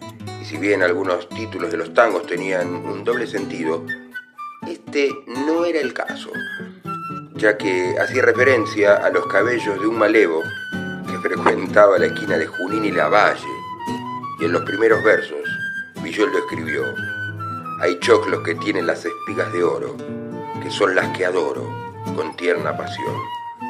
[0.42, 3.86] Y si bien algunos títulos de los tangos tenían un doble sentido,
[4.68, 6.32] este no era el caso,
[7.36, 10.42] ya que hacía referencia a los cabellos de un malevo
[11.08, 13.42] que frecuentaba la esquina de Junín y Lavalle,
[14.40, 15.42] y en los primeros versos
[16.04, 16.84] Villoldo escribió,
[17.82, 19.96] hay choclos que tienen las espigas de oro,
[20.62, 21.68] que son las que adoro,
[22.16, 23.16] con tierna pasión.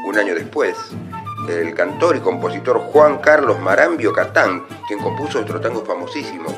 [0.06, 0.76] Un año después,
[1.48, 6.50] el cantor y compositor Juan Carlos Marambio Catán, quien compuso otro tango famosísimo,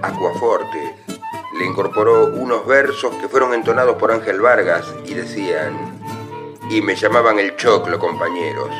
[0.00, 0.94] Acuaforte,
[1.58, 5.76] le incorporó unos versos que fueron entonados por Ángel Vargas y decían,
[6.70, 8.70] y me llamaban el choclo, compañeros,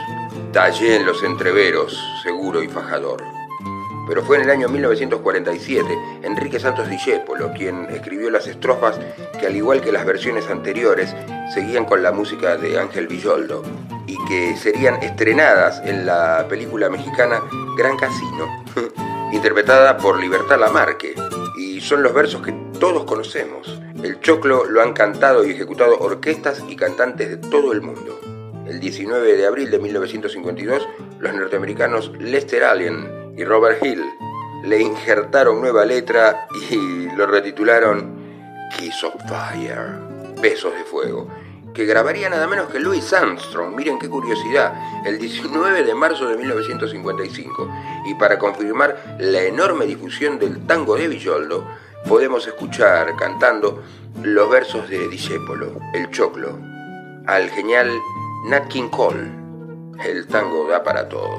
[0.53, 3.39] tallé en los entreveros, seguro y fajador
[4.07, 8.98] pero fue en el año 1947 Enrique Santos Discépolo quien escribió las estrofas
[9.38, 11.14] que al igual que las versiones anteriores
[11.55, 13.62] seguían con la música de Ángel Villoldo
[14.07, 17.40] y que serían estrenadas en la película mexicana
[17.76, 18.64] Gran Casino,
[19.32, 21.14] interpretada por Libertad Lamarque,
[21.57, 23.80] y son los versos que todos conocemos.
[24.03, 28.20] El choclo lo han cantado y ejecutado orquestas y cantantes de todo el mundo.
[28.66, 30.88] El 19 de abril de 1952,
[31.18, 34.05] los norteamericanos Lester Allen y Robert Hill
[34.64, 39.99] le injertaron nueva letra y lo retitularon Kiss of Fire,
[40.43, 41.26] Besos de Fuego.
[41.72, 44.74] que grabaría nada menos que Louis Armstrong, miren qué curiosidad,
[45.07, 47.70] el 19 de marzo de 1955.
[48.07, 51.64] Y para confirmar la enorme difusión del tango de Villoldo,
[52.07, 53.82] podemos escuchar cantando
[54.22, 56.59] los versos de Discépolo, El Choclo,
[57.26, 57.91] al genial
[58.47, 59.30] Nat King Cole.
[60.05, 61.38] El tango da para todo.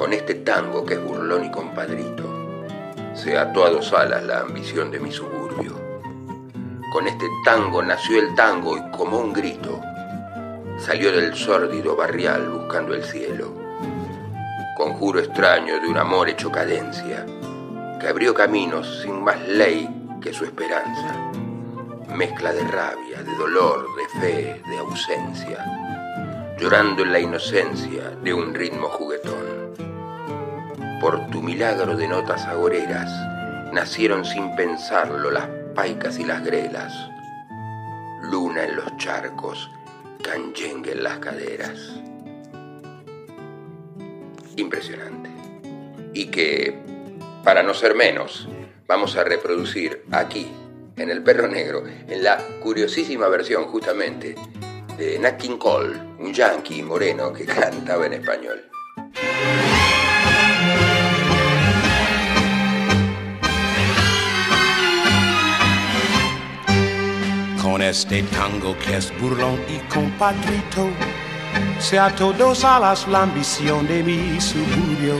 [0.00, 2.24] Con este tango que es burlón y compadrito,
[3.12, 5.78] se ató a dos alas la ambición de mi suburbio.
[6.90, 9.78] Con este tango nació el tango y como un grito
[10.78, 13.52] salió del sórdido barrial buscando el cielo.
[14.74, 17.26] Conjuro extraño de un amor hecho cadencia
[18.00, 19.86] que abrió caminos sin más ley
[20.22, 21.30] que su esperanza.
[22.16, 28.54] Mezcla de rabia, de dolor, de fe, de ausencia, llorando en la inocencia de un
[28.54, 29.59] ritmo juguetón.
[31.00, 33.10] Por tu milagro de notas agoreras
[33.72, 36.92] nacieron sin pensarlo las paicas y las grelas,
[38.30, 39.70] luna en los charcos,
[40.22, 41.98] canyengue en las caderas.
[44.56, 45.30] Impresionante.
[46.12, 46.78] Y que,
[47.44, 48.46] para no ser menos,
[48.86, 50.52] vamos a reproducir aquí,
[50.98, 54.34] en El Perro Negro, en la curiosísima versión justamente
[54.98, 58.70] de Nat King Cole, un yankee moreno que cantaba en español.
[67.70, 70.88] Con este tango que es burlón y compadrito,
[71.78, 75.14] se ató dos alas la ambición de mi suburbio.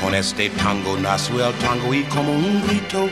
[0.00, 3.08] Con este tango nació el tango y como un grito,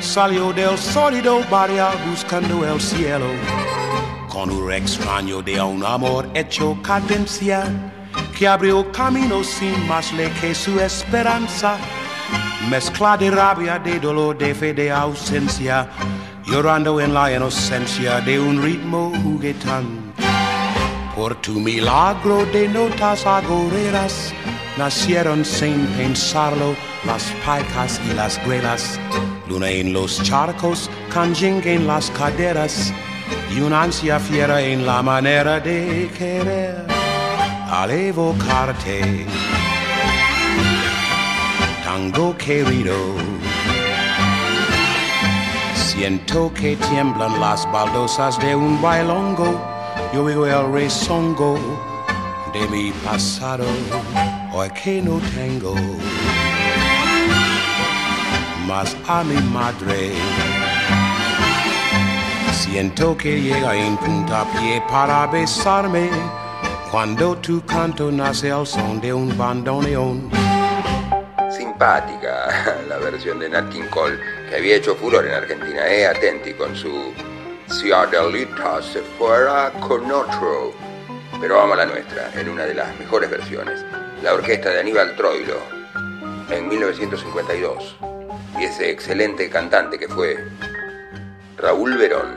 [0.00, 3.26] salió del sólido barrio buscando el cielo.
[4.28, 7.62] Con un extraño de un amor hecho cadencia,
[8.36, 11.78] que abrió camino sin más ley que su esperanza.
[12.68, 15.88] Mezcla de rabia, de dolor, de fe, de ausencia
[16.52, 20.12] llorando en la inocencia de un ritmo juguetón.
[21.16, 24.34] Por tu milagro de notas agoreras,
[24.76, 26.76] nacieron sin pensarlo
[27.06, 29.00] las paicas y las grelas,
[29.48, 32.92] luna en los charcos, canjengue en las caderas,
[33.50, 36.84] y una ansia fiera en la manera de querer.
[37.70, 39.26] Al evocarte,
[41.82, 42.94] tango querido,
[46.02, 49.54] Siento que tiemblan las baldosas de un bailongo.
[50.12, 51.56] Yo oigo el rezongo
[52.52, 53.66] de mi pasado,
[54.52, 55.76] hoy que no tengo
[58.66, 60.10] más a mi madre.
[62.52, 66.10] Siento que llega en puntapié para besarme
[66.90, 70.28] cuando tu canto nace al son de un bandoneón
[71.82, 74.18] simpática la versión de Nat King Cole
[74.52, 75.88] que había hecho furor en Argentina.
[75.88, 77.14] Eh, atenti con su
[77.68, 80.74] Si Adelita se fuera con otro.
[81.40, 83.82] Pero vamos a la nuestra, en una de las mejores versiones.
[84.22, 85.56] La orquesta de Aníbal Troilo,
[86.50, 87.96] en 1952.
[88.60, 90.36] Y ese excelente cantante que fue
[91.56, 92.36] Raúl Verón.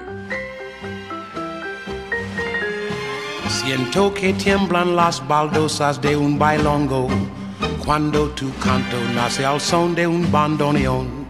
[3.49, 7.09] Siento que tiemblan las baldosas de un bailongo
[7.86, 11.25] cuando tu canto nace al son de un bandoneón.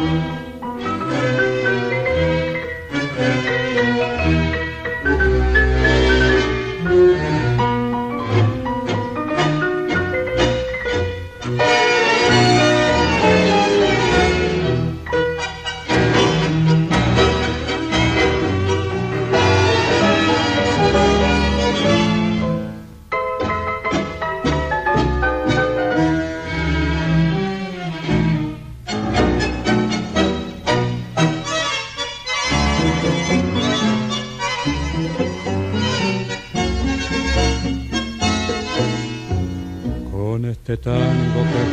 [0.00, 0.39] Con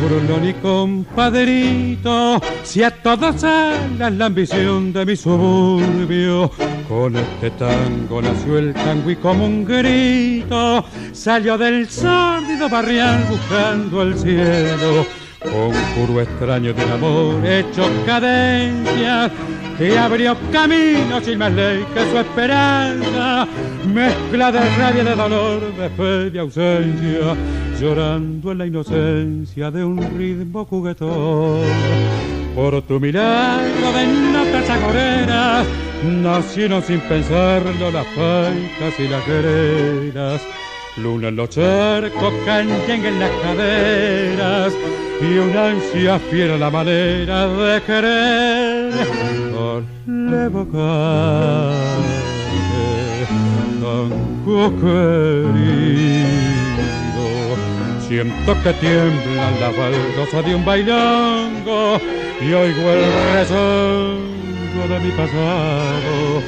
[0.08, 6.52] burlón y compadrito, si a todas alas la ambición de mi suburbio.
[6.88, 14.02] Con este tango nació el tango y como un grito salió del sórdido barrial buscando
[14.04, 15.06] el cielo.
[15.42, 19.32] Conjuro extraño de un amor hecho cadencia
[19.78, 23.48] que abrió camino sin más ley que su esperanza.
[23.94, 27.36] Mezcla de rabia, de dolor, de fe, de ausencia,
[27.80, 31.62] llorando en la inocencia de un ritmo juguetón.
[32.56, 35.68] Por tu milagro de notas agoreras,
[36.04, 40.42] nacieron sin pensarlo las paicas y las quereras.
[40.98, 44.74] Luna en los cercos, canyengue en las caderas,
[45.22, 48.94] y una ansia fiera la manera de querer.
[49.58, 50.50] Ole
[53.82, 56.26] tango querido,
[58.08, 62.00] siento que tiemblan la baldosa de un bailongo
[62.42, 66.42] y oigo el rezongo de mi pasado.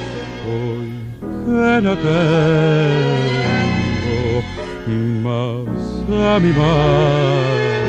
[0.47, 0.89] Hoy
[1.45, 3.09] que no tengo
[5.23, 7.88] más a mi madre.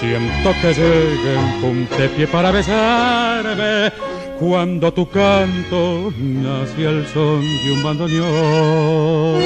[0.00, 3.92] Siento que llegue un puntepié para besarme
[4.38, 9.40] cuando tu canto nace al son de un bandoneón.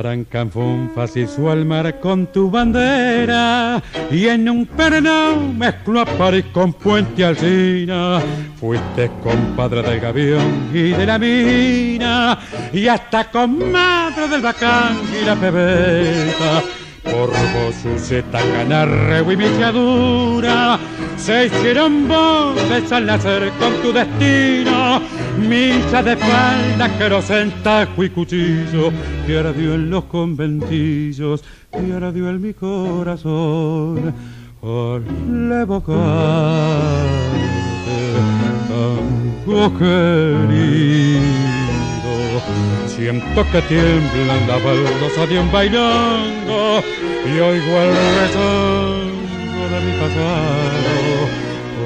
[0.00, 3.82] Carancanfunfas y su almar con tu bandera.
[4.10, 8.18] Y en un pernón mezclo a París con Puente Alcina.
[8.58, 12.38] Fuiste compadre del gavión y de la mina.
[12.72, 16.62] Y hasta comadre del bacán y la pebeta
[17.02, 20.78] por vos zeta canarreo y milladura
[21.16, 25.00] se hicieron voces al nacer con tu destino.
[25.38, 28.90] Misa de falda que en tajo y cuchillo
[29.26, 34.14] que ardió en los conventillos que ardió en mi corazón.
[34.62, 36.20] Al evocarte
[38.68, 41.49] tango querido
[42.86, 46.82] Siento que tiemblan la baldosa de un bailongo
[47.24, 51.16] y oigo el rezongo de mi pasado.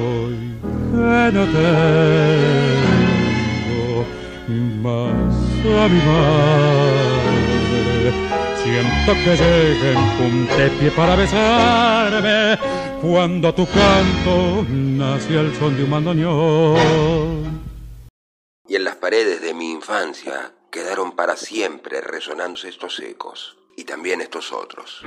[0.01, 0.37] Hoy
[0.91, 1.65] que no tengo
[4.81, 8.09] más a mi madre.
[8.63, 12.57] Siento que lleguen puntepié para besarme
[13.01, 17.45] cuando tu canto nace al son de un mandoneón
[18.67, 24.19] y en las paredes de mi infancia quedaron para siempre resonando estos ecos y también
[24.19, 25.05] estos otros.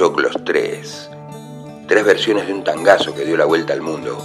[0.00, 1.10] Choclos 3.
[1.86, 4.16] Tres versiones de un tangazo que dio la vuelta al mundo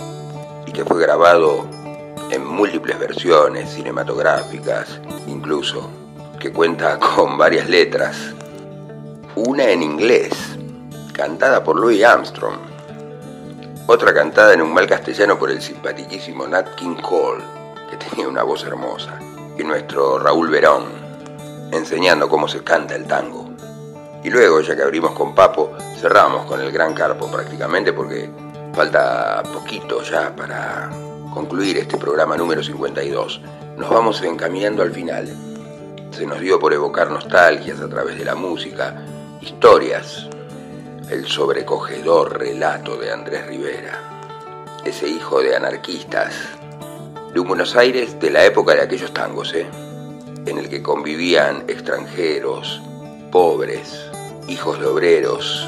[0.65, 1.65] y que fue grabado
[2.31, 5.89] en múltiples versiones cinematográficas, incluso,
[6.39, 8.15] que cuenta con varias letras.
[9.35, 10.31] Una en inglés,
[11.11, 12.55] cantada por Louis Armstrong.
[13.87, 17.43] Otra cantada en un mal castellano por el simpaticísimo Nat King Cole,
[17.89, 19.19] que tenía una voz hermosa.
[19.59, 20.85] Y nuestro Raúl Verón,
[21.73, 23.44] enseñando cómo se canta el tango.
[24.25, 28.27] Y luego, ya que abrimos con Papo, cerramos con el Gran Carpo prácticamente porque
[28.73, 30.89] falta poquito ya para
[31.31, 33.39] concluir este programa número 52,
[33.77, 35.27] nos vamos encaminando al final.
[36.09, 39.05] Se nos dio por evocar nostalgias a través de la música,
[39.41, 40.27] historias,
[41.11, 44.23] el sobrecogedor relato de Andrés Rivera,
[44.83, 46.33] ese hijo de anarquistas,
[47.31, 49.67] de un Buenos Aires de la época de aquellos tangos, ¿eh?
[50.47, 52.81] en el que convivían extranjeros,
[53.31, 54.04] pobres,
[54.47, 55.67] hijos de obreros,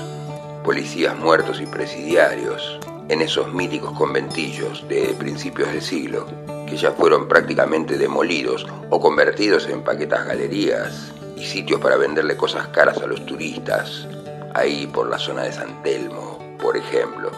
[0.63, 6.27] policías muertos y presidiarios, en esos míticos conventillos de principios del siglo,
[6.67, 12.67] que ya fueron prácticamente demolidos o convertidos en paquetas galerías y sitios para venderle cosas
[12.67, 14.07] caras a los turistas,
[14.53, 17.31] ahí por la zona de San Telmo, por ejemplo.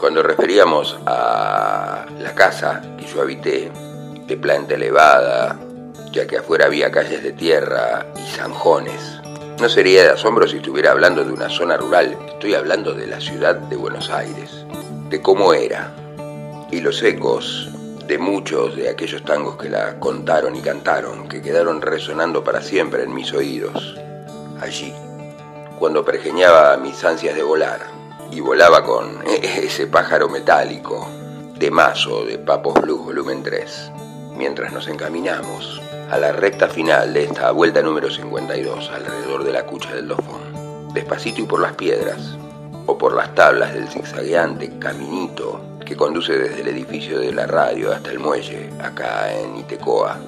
[0.00, 3.70] Cuando referíamos a la casa que yo habité,
[4.26, 5.58] de planta elevada,
[6.12, 9.17] ya que afuera había calles de tierra y zanjones,
[9.60, 13.20] no sería de asombro si estuviera hablando de una zona rural, estoy hablando de la
[13.20, 14.64] ciudad de Buenos Aires,
[15.08, 15.92] de cómo era,
[16.70, 17.68] y los ecos
[18.06, 23.02] de muchos de aquellos tangos que la contaron y cantaron, que quedaron resonando para siempre
[23.02, 23.98] en mis oídos,
[24.60, 24.94] allí,
[25.78, 27.80] cuando pergeñaba mis ansias de volar
[28.30, 31.08] y volaba con ese pájaro metálico
[31.56, 33.90] de mazo de Papos Blues volumen 3,
[34.36, 39.66] mientras nos encaminamos a la recta final de esta vuelta número 52 alrededor de la
[39.66, 42.36] cucha del Dofón, despacito y por las piedras,
[42.86, 47.92] o por las tablas del zigzagueante caminito que conduce desde el edificio de la radio
[47.92, 50.18] hasta el muelle, acá en Itecoa.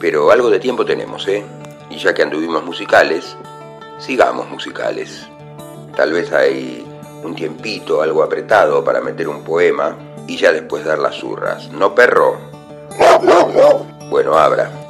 [0.00, 1.44] Pero algo de tiempo tenemos, ¿eh?
[1.90, 3.36] Y ya que anduvimos musicales,
[3.98, 5.28] sigamos musicales.
[5.96, 6.84] Tal vez hay
[7.22, 9.96] un tiempito, algo apretado para meter un poema
[10.26, 11.70] y ya después dar las zurras.
[11.70, 12.36] ¿No, perro?
[14.10, 14.81] Bueno, abra.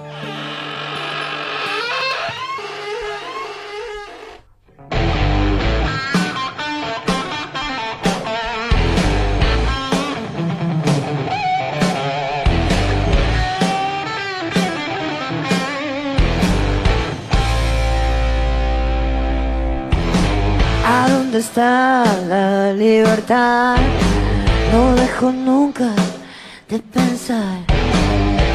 [21.42, 23.76] Está la libertad?
[24.72, 25.88] No dejo nunca
[26.68, 27.58] de pensar.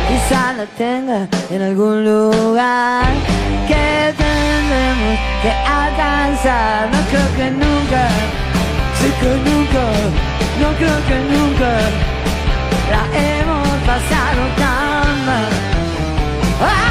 [0.07, 3.09] Quizá la tenga en algún lugar
[3.69, 3.88] que
[4.23, 6.89] tendremos que alcanzar.
[6.93, 8.03] No creo que nunca,
[8.99, 9.83] sí que nunca,
[10.61, 11.71] no creo que nunca
[12.93, 15.51] la hemos pasado tan mal.
[16.61, 16.86] Ah,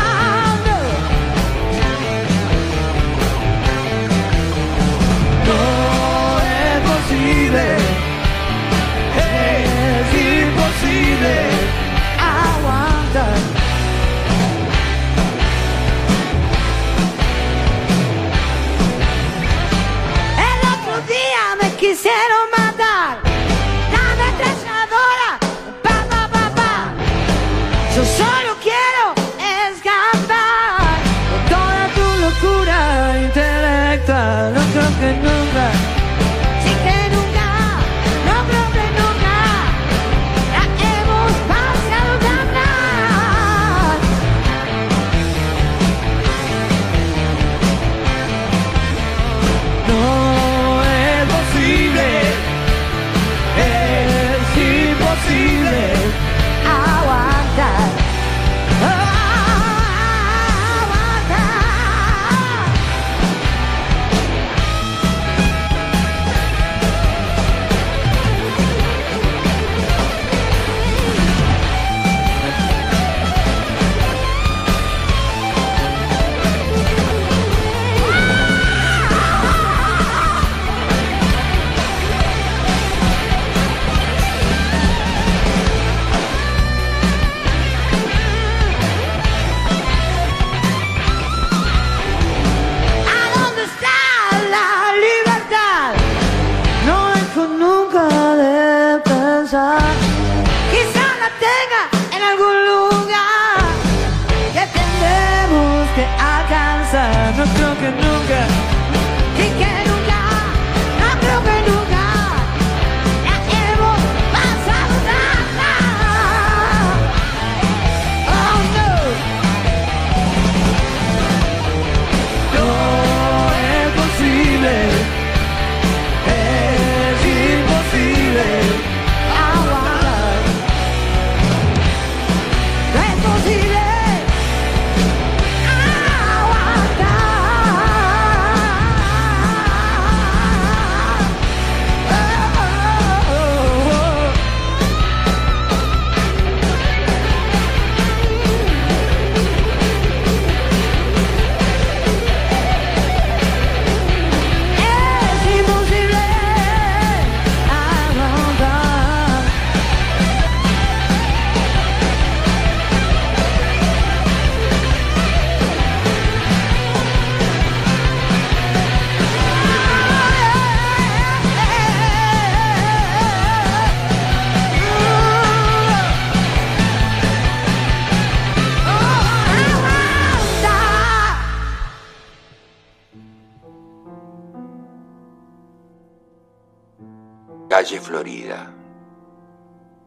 [187.86, 188.74] Calle Florida,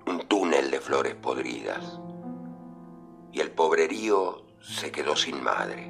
[0.05, 1.97] un túnel de flores podridas,
[3.31, 5.89] y el pobrerío se quedó sin madre,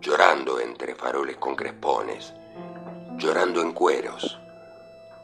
[0.00, 2.34] llorando entre faroles con crespones,
[3.18, 4.40] llorando en cueros,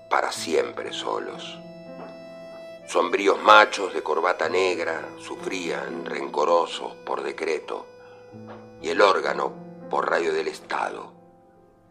[0.08, 1.58] para siempre solos.
[2.86, 7.88] Sombríos machos de corbata negra sufrían rencorosos por decreto,
[8.80, 9.52] y el órgano,
[9.90, 11.12] por rayo del Estado,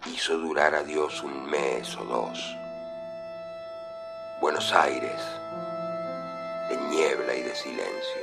[0.05, 2.58] hizo durar a Dios un mes o dos.
[4.41, 5.21] Buenos Aires,
[6.69, 8.21] de niebla y de silencio.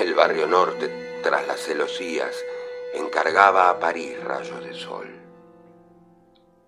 [0.00, 2.34] El barrio norte, tras las celosías,
[2.94, 5.08] encargaba a París rayos de sol.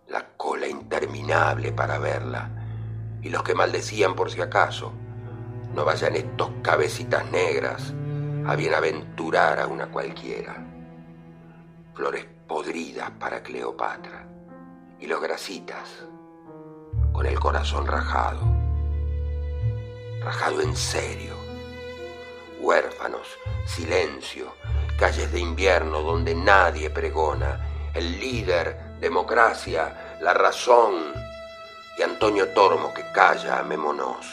[0.07, 2.49] La cola interminable para verla,
[3.21, 4.93] y los que maldecían por si acaso,
[5.75, 7.93] no vayan estos cabecitas negras
[8.47, 10.55] a bienaventurar a una cualquiera.
[11.95, 14.25] Flores podridas para Cleopatra,
[15.01, 16.07] y los grasitas
[17.13, 18.41] con el corazón rajado,
[20.21, 21.35] rajado en serio,
[22.61, 23.27] huérfanos,
[23.67, 24.55] silencio,
[24.99, 31.13] calles de invierno donde nadie pregona, el líder, democracia, la razón,
[31.99, 34.27] y Antonio Tormo que calla, amémonos,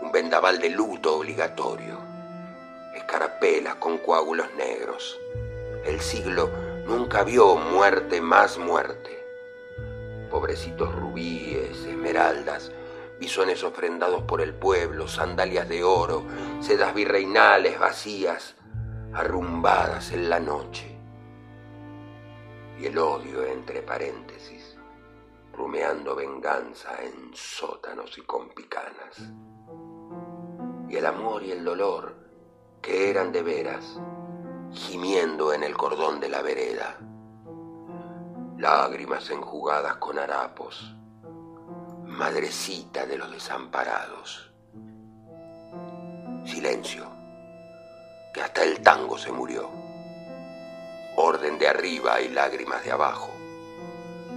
[0.00, 1.98] un vendaval de luto obligatorio,
[2.94, 5.18] escarapelas con coágulos negros,
[5.84, 6.50] el siglo
[6.86, 9.19] nunca vio muerte más muerte
[10.30, 12.72] pobrecitos rubíes, esmeraldas,
[13.18, 16.24] bisones ofrendados por el pueblo, sandalias de oro,
[16.60, 18.54] sedas virreinales vacías,
[19.12, 20.96] arrumbadas en la noche.
[22.78, 24.78] Y el odio entre paréntesis,
[25.52, 29.18] rumeando venganza en sótanos y con picanas.
[30.88, 32.14] Y el amor y el dolor,
[32.80, 34.00] que eran de veras,
[34.72, 36.96] gimiendo en el cordón de la vereda
[38.60, 40.94] lágrimas enjugadas con harapos,
[42.04, 44.50] madrecita de los desamparados.
[46.44, 47.06] Silencio,
[48.34, 49.70] que hasta el tango se murió.
[51.16, 53.30] Orden de arriba y lágrimas de abajo.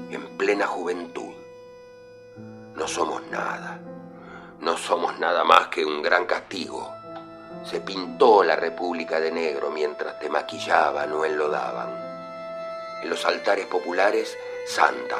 [0.09, 1.33] En plena juventud.
[2.75, 3.77] No somos nada.
[4.61, 6.93] No somos nada más que un gran castigo.
[7.65, 12.12] Se pintó la República de Negro mientras te maquillaban o enlodaban
[13.03, 15.17] en los altares populares santa,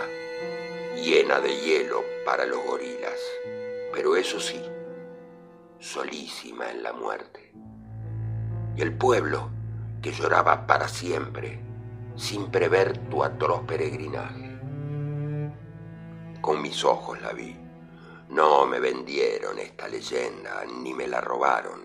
[0.96, 3.20] llena de hielo para los gorilas,
[3.92, 4.62] pero eso sí,
[5.80, 7.54] solísima en la muerte.
[8.78, 9.50] Y el pueblo
[10.02, 11.60] que lloraba para siempre,
[12.16, 14.60] sin prever tu atroz peregrinaje.
[16.40, 17.58] Con mis ojos la vi,
[18.30, 21.82] no me vendieron esta leyenda, ni me la robaron.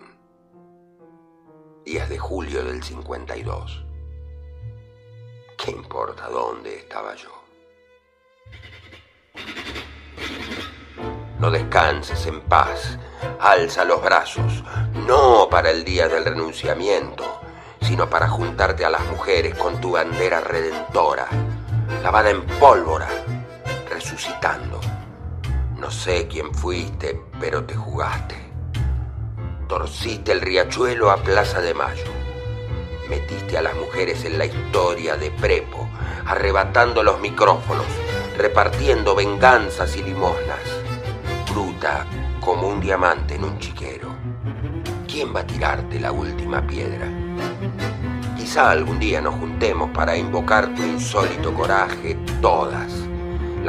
[1.83, 3.88] Días de julio del 52
[5.69, 7.29] ¿Qué importa dónde estaba yo?
[11.37, 12.97] No descanses en paz,
[13.39, 14.63] alza los brazos,
[15.05, 17.23] no para el día del renunciamiento,
[17.81, 21.27] sino para juntarte a las mujeres con tu bandera redentora,
[22.01, 23.07] lavada en pólvora,
[23.91, 24.81] resucitando.
[25.77, 28.51] No sé quién fuiste, pero te jugaste.
[29.67, 32.18] Torciste el riachuelo a Plaza de Mayo
[33.09, 35.89] Metiste a las mujeres en la historia de Prepo,
[36.25, 37.85] arrebatando los micrófonos,
[38.37, 40.59] repartiendo venganzas y limosnas.
[41.49, 42.05] Bruta
[42.39, 44.09] como un diamante en un chiquero.
[45.07, 47.07] ¿Quién va a tirarte la última piedra?
[48.37, 52.98] Quizá algún día nos juntemos para invocar tu insólito coraje, todas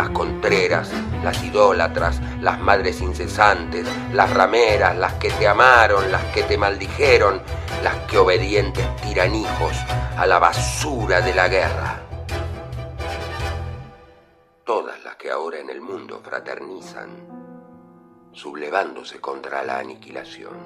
[0.01, 0.91] las contreras,
[1.23, 7.43] las idólatras, las madres incesantes, las rameras, las que te amaron, las que te maldijeron,
[7.83, 9.77] las que obedientes tiran hijos
[10.17, 12.01] a la basura de la guerra.
[14.65, 17.11] Todas las que ahora en el mundo fraternizan,
[18.33, 20.57] sublevándose contra la aniquilación.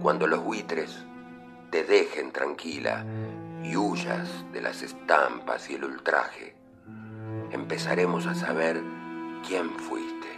[0.00, 1.04] Cuando los buitres
[1.72, 3.04] te dejen tranquila
[3.64, 6.54] y huyas de las estampas y el ultraje,
[7.50, 8.80] empezaremos a saber
[9.46, 10.28] quién fuiste.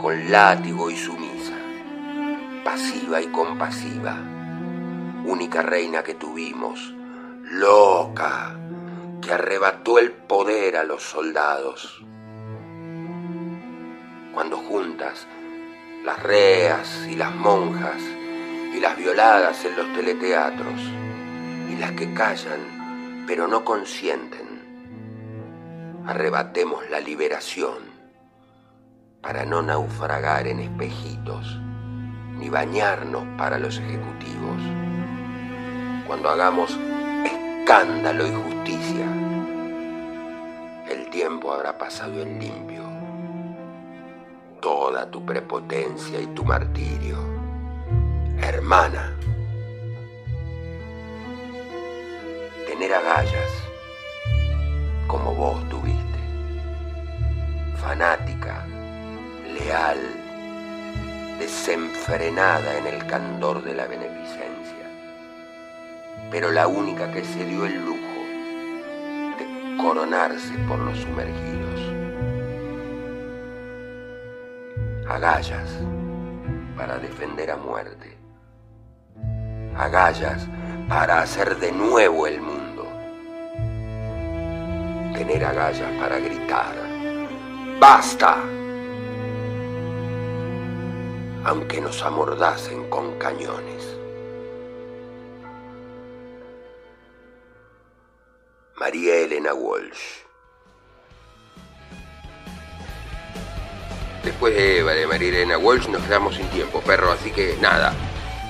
[0.00, 1.56] Con látigo y sumisa,
[2.64, 4.16] pasiva y compasiva,
[5.24, 6.94] única reina que tuvimos,
[7.42, 8.56] loca,
[9.20, 12.02] que arrebató el poder a los soldados.
[14.32, 15.26] Cuando juntas
[16.04, 18.00] las reas y las monjas
[18.72, 20.80] y las violadas en los teleteatros,
[21.80, 24.46] las que callan pero no consienten.
[26.06, 27.90] Arrebatemos la liberación
[29.20, 31.58] para no naufragar en espejitos
[32.38, 34.62] ni bañarnos para los ejecutivos.
[36.06, 36.78] Cuando hagamos
[37.24, 39.06] escándalo y justicia,
[41.10, 42.82] tiempo habrá pasado en limpio.
[44.60, 47.18] Toda tu prepotencia y tu martirio.
[48.38, 49.16] Hermana.
[52.80, 53.52] Tener agallas
[55.06, 56.18] como vos tuviste.
[57.76, 58.64] Fanática,
[59.52, 59.98] leal,
[61.38, 64.86] desenfrenada en el candor de la beneficencia.
[66.30, 67.98] Pero la única que se dio el lujo
[69.76, 71.80] coronarse por los sumergidos.
[75.06, 75.68] Agallas
[76.78, 78.16] para defender a muerte.
[79.76, 80.48] Agallas
[80.88, 82.69] para hacer de nuevo el mundo.
[85.20, 86.74] Tener agallas para gritar.
[87.78, 88.42] ¡Basta!
[91.44, 93.98] Aunque nos amordacen con cañones.
[98.76, 100.22] María Elena Walsh.
[104.24, 107.92] Después de, de María Elena Walsh nos quedamos sin tiempo, perro, así que nada,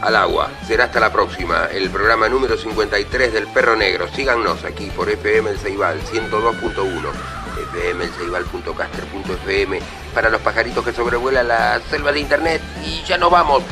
[0.00, 0.50] al agua.
[0.66, 4.08] Será hasta la próxima, el programa número 53 del Perro Negro.
[4.14, 7.10] Síganos aquí por FM El Ceibal 102.1,
[7.72, 9.80] fmelceibal.caster.fm
[10.14, 12.62] para los pajaritos que sobrevuelan la selva de internet.
[12.84, 13.62] Y ya nos vamos.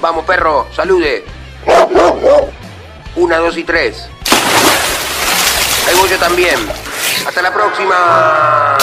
[0.00, 1.24] Vamos, perro, salude.
[3.16, 4.08] Una, dos y tres.
[5.88, 6.56] Ahí voy yo también.
[7.26, 8.78] Hasta la próxima.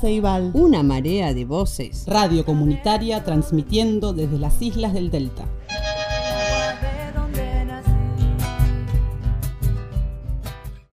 [0.00, 0.50] Ceibal.
[0.54, 2.04] Una marea de voces.
[2.06, 5.46] Radio comunitaria transmitiendo desde las islas del Delta.